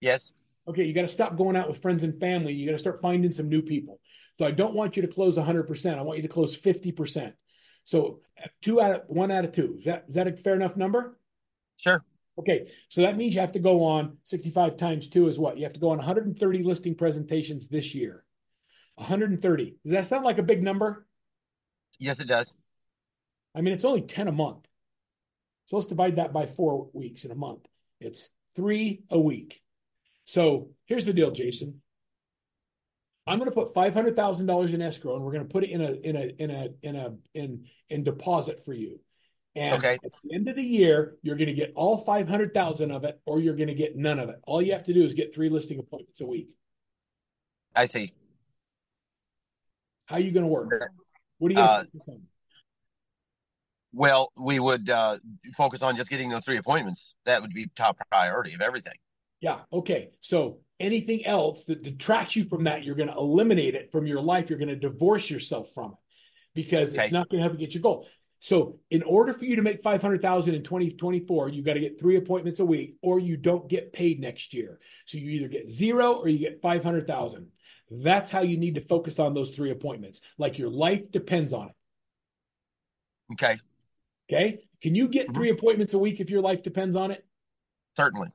[0.00, 0.32] Yes.
[0.68, 2.52] Okay, you got to stop going out with friends and family.
[2.52, 3.98] You got to start finding some new people.
[4.38, 5.98] So I don't want you to close 100%.
[5.98, 7.32] I want you to close 50%.
[7.84, 9.76] So uh, two out of one out of two.
[9.78, 11.18] Is that is that a fair enough number?
[11.76, 12.04] Sure.
[12.38, 15.58] Okay, so that means you have to go on 65 times two is what?
[15.58, 18.24] You have to go on 130 listing presentations this year.
[18.94, 19.76] 130.
[19.82, 21.06] Does that sound like a big number?
[21.98, 22.54] Yes, it does.
[23.54, 24.66] I mean, it's only 10 a month.
[25.66, 27.66] So let's divide that by four weeks in a month.
[28.00, 29.60] It's three a week.
[30.24, 31.82] So here's the deal, Jason.
[33.26, 35.64] I'm going to put five hundred thousand dollars in escrow, and we're going to put
[35.64, 39.00] it in a in a in a in a in in deposit for you.
[39.54, 39.98] And okay.
[40.02, 43.04] at the end of the year, you're going to get all five hundred thousand of
[43.04, 44.36] it, or you're going to get none of it.
[44.44, 46.48] All you have to do is get three listing appointments a week.
[47.76, 48.12] I see.
[50.06, 50.68] How are you going to work?
[51.38, 52.22] What are you going to uh, on?
[53.92, 55.18] Well, we would uh,
[55.54, 57.14] focus on just getting those three appointments.
[57.24, 58.94] That would be top priority of everything.
[59.40, 59.60] Yeah.
[59.72, 60.10] Okay.
[60.20, 64.20] So anything else that detracts you from that, you're going to eliminate it from your
[64.20, 64.50] life.
[64.50, 65.98] You're going to divorce yourself from it
[66.54, 67.04] because okay.
[67.04, 68.06] it's not going to help you get your goal.
[68.40, 72.16] So, in order for you to make 500,000 in 2024, you got to get three
[72.16, 74.80] appointments a week or you don't get paid next year.
[75.06, 77.46] So, you either get zero or you get 500,000.
[77.88, 80.20] That's how you need to focus on those three appointments.
[80.38, 81.74] Like your life depends on it.
[83.34, 83.58] Okay.
[84.30, 84.58] Okay.
[84.82, 85.34] Can you get mm-hmm.
[85.34, 87.24] three appointments a week if your life depends on it?
[87.96, 88.28] Certainly.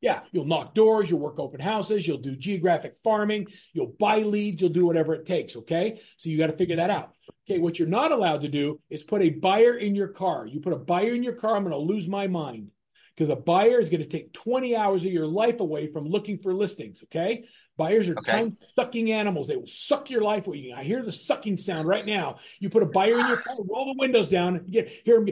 [0.00, 4.62] Yeah, you'll knock doors, you'll work open houses, you'll do geographic farming, you'll buy leads,
[4.62, 5.56] you'll do whatever it takes.
[5.56, 6.00] Okay.
[6.16, 7.14] So you got to figure that out.
[7.44, 7.58] Okay.
[7.58, 10.46] What you're not allowed to do is put a buyer in your car.
[10.46, 12.70] You put a buyer in your car, I'm going to lose my mind
[13.14, 16.38] because a buyer is going to take 20 hours of your life away from looking
[16.38, 17.02] for listings.
[17.04, 17.44] Okay.
[17.76, 18.32] Buyers are okay.
[18.32, 19.48] time sucking animals.
[19.48, 20.72] They will suck your life away.
[20.74, 22.36] I hear the sucking sound right now.
[22.58, 25.26] You put a buyer in your car, roll the windows down, you get, hear them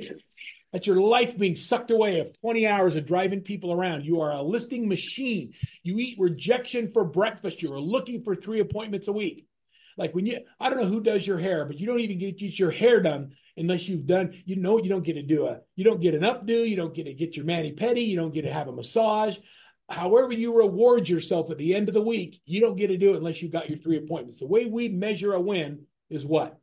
[0.73, 4.05] that's your life being sucked away of 20 hours of driving people around.
[4.05, 5.55] You are a listing machine.
[5.83, 7.63] You eat rejection for breakfast.
[7.63, 9.47] You are looking for three appointments a week.
[9.97, 12.39] Like when you, I don't know who does your hair, but you don't even get,
[12.39, 15.61] get your hair done unless you've done, you know, you don't get to do a,
[15.75, 18.33] you don't get an updo, you don't get to get your mani pedi, you don't
[18.33, 19.37] get to have a massage.
[19.89, 23.15] However, you reward yourself at the end of the week, you don't get to do
[23.15, 24.41] it unless you've got your three appointments.
[24.41, 26.59] The way we measure a win is what?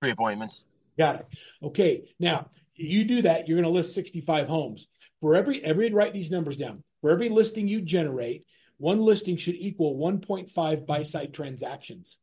[0.00, 0.64] Three appointments.
[0.96, 1.26] Got it.
[1.62, 2.04] Okay.
[2.18, 4.86] Now, you do that, you're going to list 65 homes.
[5.20, 6.82] For every, every, write these numbers down.
[7.00, 8.44] For every listing you generate,
[8.78, 12.18] one listing should equal 1.5 buy side transactions.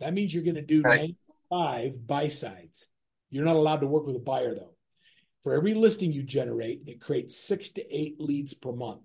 [0.00, 1.14] That means you're going to do right.
[1.50, 2.88] 95 buy sides.
[3.30, 4.74] You're not allowed to work with a buyer though.
[5.42, 9.02] For every listing you generate, it creates six to eight leads per month.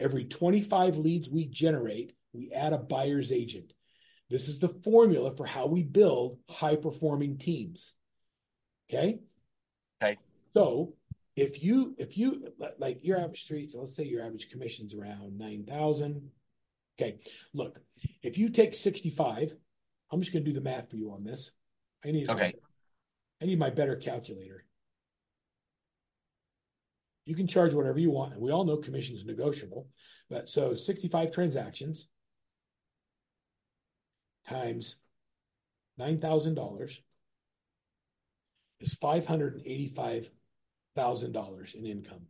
[0.00, 3.72] Every 25 leads we generate, we add a buyer's agent.
[4.30, 7.92] This is the formula for how we build high performing teams.
[8.88, 9.20] Okay.
[10.02, 10.18] Okay.
[10.54, 10.94] So
[11.36, 12.48] if you if you
[12.78, 16.30] like your average streets, let's say your average commission's around nine thousand.
[17.00, 17.18] Okay,
[17.54, 17.78] look,
[18.22, 19.54] if you take sixty-five,
[20.10, 21.52] I'm just going to do the math for you on this.
[22.04, 22.52] I need okay.
[23.40, 24.64] I need my better calculator.
[27.24, 29.88] You can charge whatever you want, and we all know commission is negotiable.
[30.28, 32.08] But so 65 transactions
[34.46, 34.96] times
[35.96, 37.00] nine thousand dollars
[38.82, 42.26] is $585,000 in income.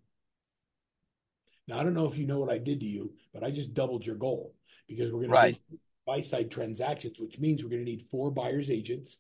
[1.69, 3.75] Now, I don't know if you know what I did to you, but I just
[3.75, 4.55] doubled your goal
[4.89, 5.59] because we're going right.
[5.71, 9.19] to buy side transactions, which means we're going to need four buyers agents.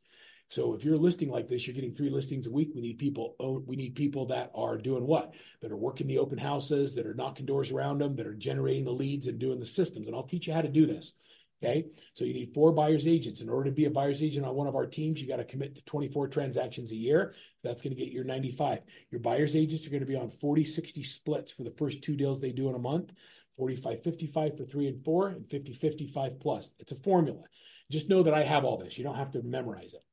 [0.48, 2.72] So if you're listing like this, you're getting three listings a week.
[2.74, 3.36] We need people.
[3.66, 5.34] We need people that are doing what?
[5.62, 8.84] That are working the open houses, that are knocking doors around them, that are generating
[8.84, 10.08] the leads and doing the systems.
[10.08, 11.14] And I'll teach you how to do this.
[11.62, 11.86] Okay.
[12.14, 13.40] So you need four buyer's agents.
[13.40, 15.44] In order to be a buyer's agent on one of our teams, you got to
[15.44, 17.34] commit to 24 transactions a year.
[17.62, 18.80] That's going to get your 95.
[19.10, 22.16] Your buyer's agents are going to be on 40 60 splits for the first two
[22.16, 23.12] deals they do in a month
[23.56, 26.74] 45 55 for three and four, and 50 55 plus.
[26.78, 27.42] It's a formula.
[27.90, 28.96] Just know that I have all this.
[28.96, 30.04] You don't have to memorize it.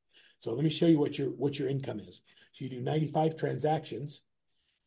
[0.41, 2.21] So let me show you what your what your income is.
[2.51, 4.21] So you do 95 transactions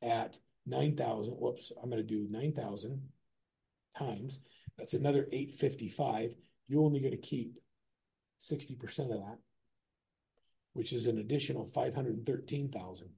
[0.03, 0.37] at
[0.67, 1.35] 9,000.
[1.35, 3.01] Whoops, I'm going to do 9,000
[3.97, 4.41] times.
[4.79, 6.35] That's another 855
[6.73, 7.59] you're only get to keep
[8.41, 9.39] 60% of that,
[10.73, 13.09] which is an additional 513,000.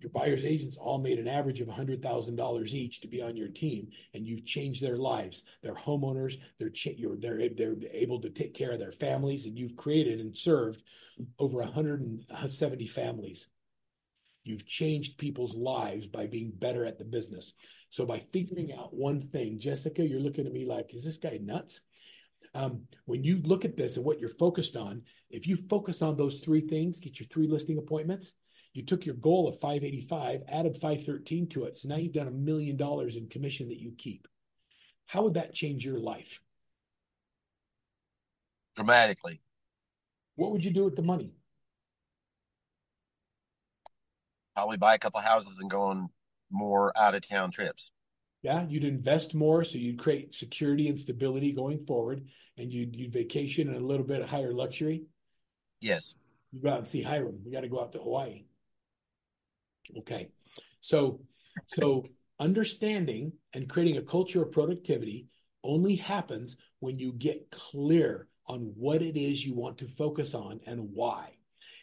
[0.00, 3.88] Your buyer's agents all made an average of $100,000 each to be on your team,
[4.14, 5.44] and you've changed their lives.
[5.62, 6.38] They're homeowners.
[6.58, 10.34] They're cha- they're they're able to take care of their families, and you've created and
[10.34, 10.82] served
[11.38, 13.48] over 170 uh, families.
[14.42, 17.52] You've changed people's lives by being better at the business.
[17.90, 21.38] So by figuring out one thing, Jessica, you're looking at me like, is this guy
[21.42, 21.80] nuts?
[22.54, 26.16] Um, when you look at this and what you're focused on, if you focus on
[26.16, 28.32] those three things, get your three listing appointments,
[28.72, 31.76] you took your goal of 585, added 513 to it.
[31.76, 34.28] So now you've done a million dollars in commission that you keep.
[35.06, 36.40] How would that change your life?
[38.76, 39.40] Dramatically.
[40.36, 41.34] What would you do with the money?
[44.54, 46.10] Probably buy a couple houses and go on
[46.50, 47.92] more out of town trips.
[48.42, 52.26] Yeah, you'd invest more, so you'd create security and stability going forward,
[52.56, 55.04] and you'd, you'd vacation in a little bit of higher luxury.
[55.80, 56.14] Yes.
[56.52, 57.40] You go out and see Hiram.
[57.44, 58.44] We got to go out to Hawaii.
[59.98, 60.28] Okay.
[60.80, 61.20] So,
[61.66, 62.06] so
[62.38, 65.28] understanding and creating a culture of productivity
[65.62, 70.60] only happens when you get clear on what it is you want to focus on
[70.66, 71.34] and why.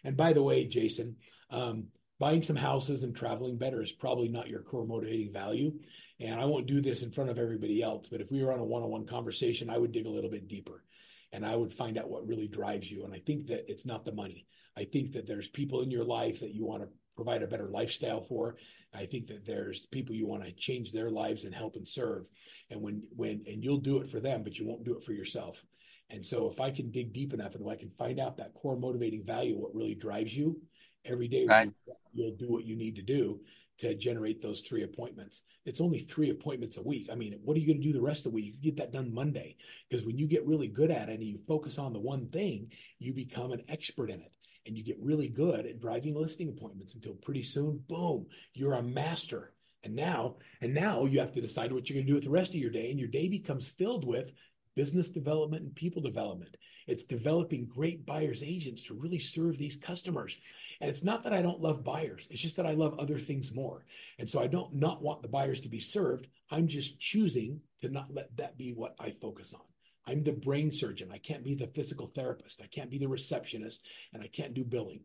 [0.03, 1.15] And by the way, Jason,
[1.49, 1.85] um,
[2.19, 5.71] buying some houses and traveling better is probably not your core motivating value.
[6.19, 8.59] And I won't do this in front of everybody else, but if we were on
[8.59, 10.83] a one on one conversation, I would dig a little bit deeper
[11.31, 13.05] and I would find out what really drives you.
[13.05, 14.47] And I think that it's not the money.
[14.75, 17.67] I think that there's people in your life that you want to provide a better
[17.67, 18.57] lifestyle for.
[18.93, 22.25] I think that there's people you want to change their lives and help and serve.
[22.69, 25.13] And when when and you'll do it for them, but you won't do it for
[25.13, 25.65] yourself.
[26.09, 28.77] And so if I can dig deep enough and I can find out that core
[28.77, 30.61] motivating value, what really drives you
[31.03, 31.71] every day, right.
[32.13, 33.41] you'll do what you need to do
[33.79, 35.41] to generate those three appointments.
[35.65, 37.09] It's only three appointments a week.
[37.11, 38.55] I mean, what are you going to do the rest of the week?
[38.59, 39.57] You get that done Monday
[39.89, 42.71] because when you get really good at it and you focus on the one thing,
[42.99, 44.31] you become an expert in it
[44.65, 48.83] and you get really good at driving listing appointments until pretty soon, boom, you're a
[48.83, 49.53] master.
[49.83, 52.29] And now, and now you have to decide what you're going to do with the
[52.29, 52.89] rest of your day.
[52.89, 54.31] And your day becomes filled with
[54.77, 56.55] business development and people development.
[56.85, 60.37] It's developing great buyers agents to really serve these customers.
[60.79, 62.27] And it's not that I don't love buyers.
[62.29, 63.85] It's just that I love other things more.
[64.19, 66.27] And so I don't not want the buyers to be served.
[66.51, 69.61] I'm just choosing to not let that be what I focus on.
[70.05, 71.09] I'm the brain surgeon.
[71.11, 72.61] I can't be the physical therapist.
[72.61, 75.01] I can't be the receptionist, and I can't do billing.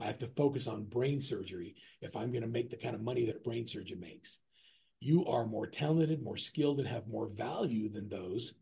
[0.00, 3.02] I have to focus on brain surgery if I'm going to make the kind of
[3.02, 4.38] money that a brain surgeon makes.
[5.02, 8.54] You are more talented, more skilled, and have more value than those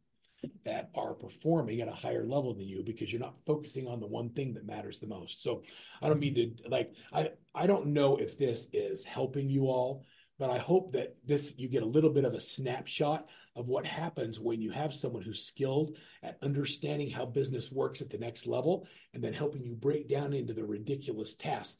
[0.64, 4.07] that are performing at a higher level than you because you're not focusing on the
[4.07, 5.43] one thing that matters the most.
[5.43, 5.62] So
[6.01, 10.05] I don't mean to like I I don't know if this is helping you all
[10.41, 13.86] but I hope that this you get a little bit of a snapshot of what
[13.86, 18.47] happens when you have someone who's skilled at understanding how business works at the next
[18.47, 21.76] level and then helping you break down into the ridiculous tasks.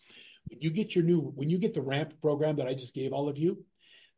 [0.51, 3.15] When you get your new when you get the ramp program that I just gave
[3.15, 3.65] all of you,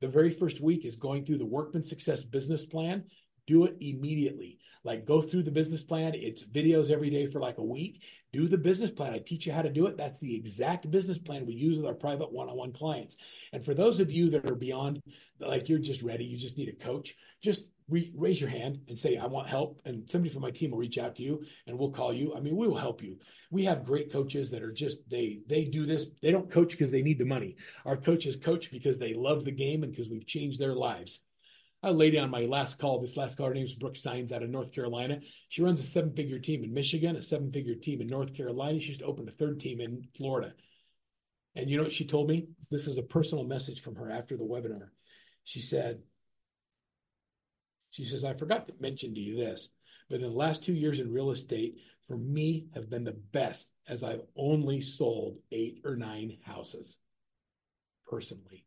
[0.03, 3.05] the very first week is going through the Workman Success business plan
[3.47, 4.59] do it immediately.
[4.84, 6.12] Like go through the business plan.
[6.14, 8.03] It's videos every day for like a week.
[8.32, 9.12] Do the business plan.
[9.12, 9.97] I teach you how to do it.
[9.97, 13.16] That's the exact business plan we use with our private one-on-one clients.
[13.53, 15.01] And for those of you that are beyond,
[15.38, 18.99] like you're just ready, you just need a coach, just re- raise your hand and
[18.99, 19.80] say, I want help.
[19.84, 22.34] And somebody from my team will reach out to you and we'll call you.
[22.34, 23.18] I mean, we will help you.
[23.51, 26.07] We have great coaches that are just, they, they do this.
[26.22, 27.57] They don't coach because they need the money.
[27.84, 31.20] Our coaches coach because they love the game and because we've changed their lives
[31.83, 34.51] a lady on my last call, this last call, her name's Brooke Signs out of
[34.51, 35.20] North Carolina.
[35.49, 38.78] She runs a seven figure team in Michigan, a seven figure team in North Carolina.
[38.78, 40.55] She just opened a third team in Florida.
[41.55, 42.47] And you know what she told me?
[42.70, 44.89] This is a personal message from her after the webinar.
[45.45, 46.01] She said,
[47.91, 49.68] she says, I forgot to mention to you this,
[50.09, 53.72] but in the last two years in real estate, for me, have been the best
[53.89, 56.99] as I've only sold eight or nine houses
[58.07, 58.64] personally.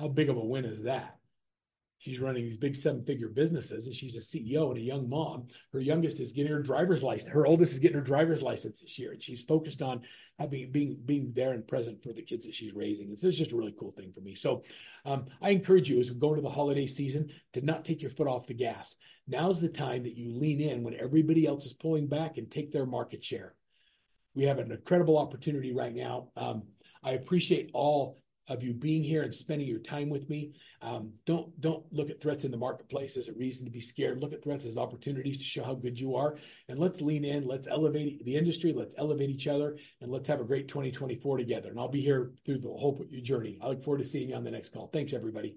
[0.00, 1.18] How big of a win is that?
[1.98, 5.48] She's running these big seven figure businesses and she's a CEO and a young mom.
[5.74, 7.30] Her youngest is getting her driver's license.
[7.30, 9.12] Her oldest is getting her driver's license this year.
[9.12, 10.00] And she's focused on
[10.38, 13.10] having, being, being there and present for the kids that she's raising.
[13.12, 14.34] It's just a really cool thing for me.
[14.34, 14.62] So
[15.04, 18.10] um, I encourage you as we go into the holiday season to not take your
[18.10, 18.96] foot off the gas.
[19.28, 22.72] Now's the time that you lean in when everybody else is pulling back and take
[22.72, 23.54] their market share.
[24.34, 26.28] We have an incredible opportunity right now.
[26.34, 26.62] Um,
[27.02, 28.19] I appreciate all
[28.50, 30.52] of you being here and spending your time with me.
[30.82, 34.20] Um, don't don't look at threats in the marketplace as a reason to be scared.
[34.20, 36.36] Look at threats as opportunities to show how good you are.
[36.68, 37.46] And let's lean in.
[37.46, 38.74] Let's elevate the industry.
[38.76, 41.70] Let's elevate each other, and let's have a great 2024 together.
[41.70, 43.58] And I'll be here through the whole journey.
[43.62, 44.88] I look forward to seeing you on the next call.
[44.92, 45.56] Thanks, everybody.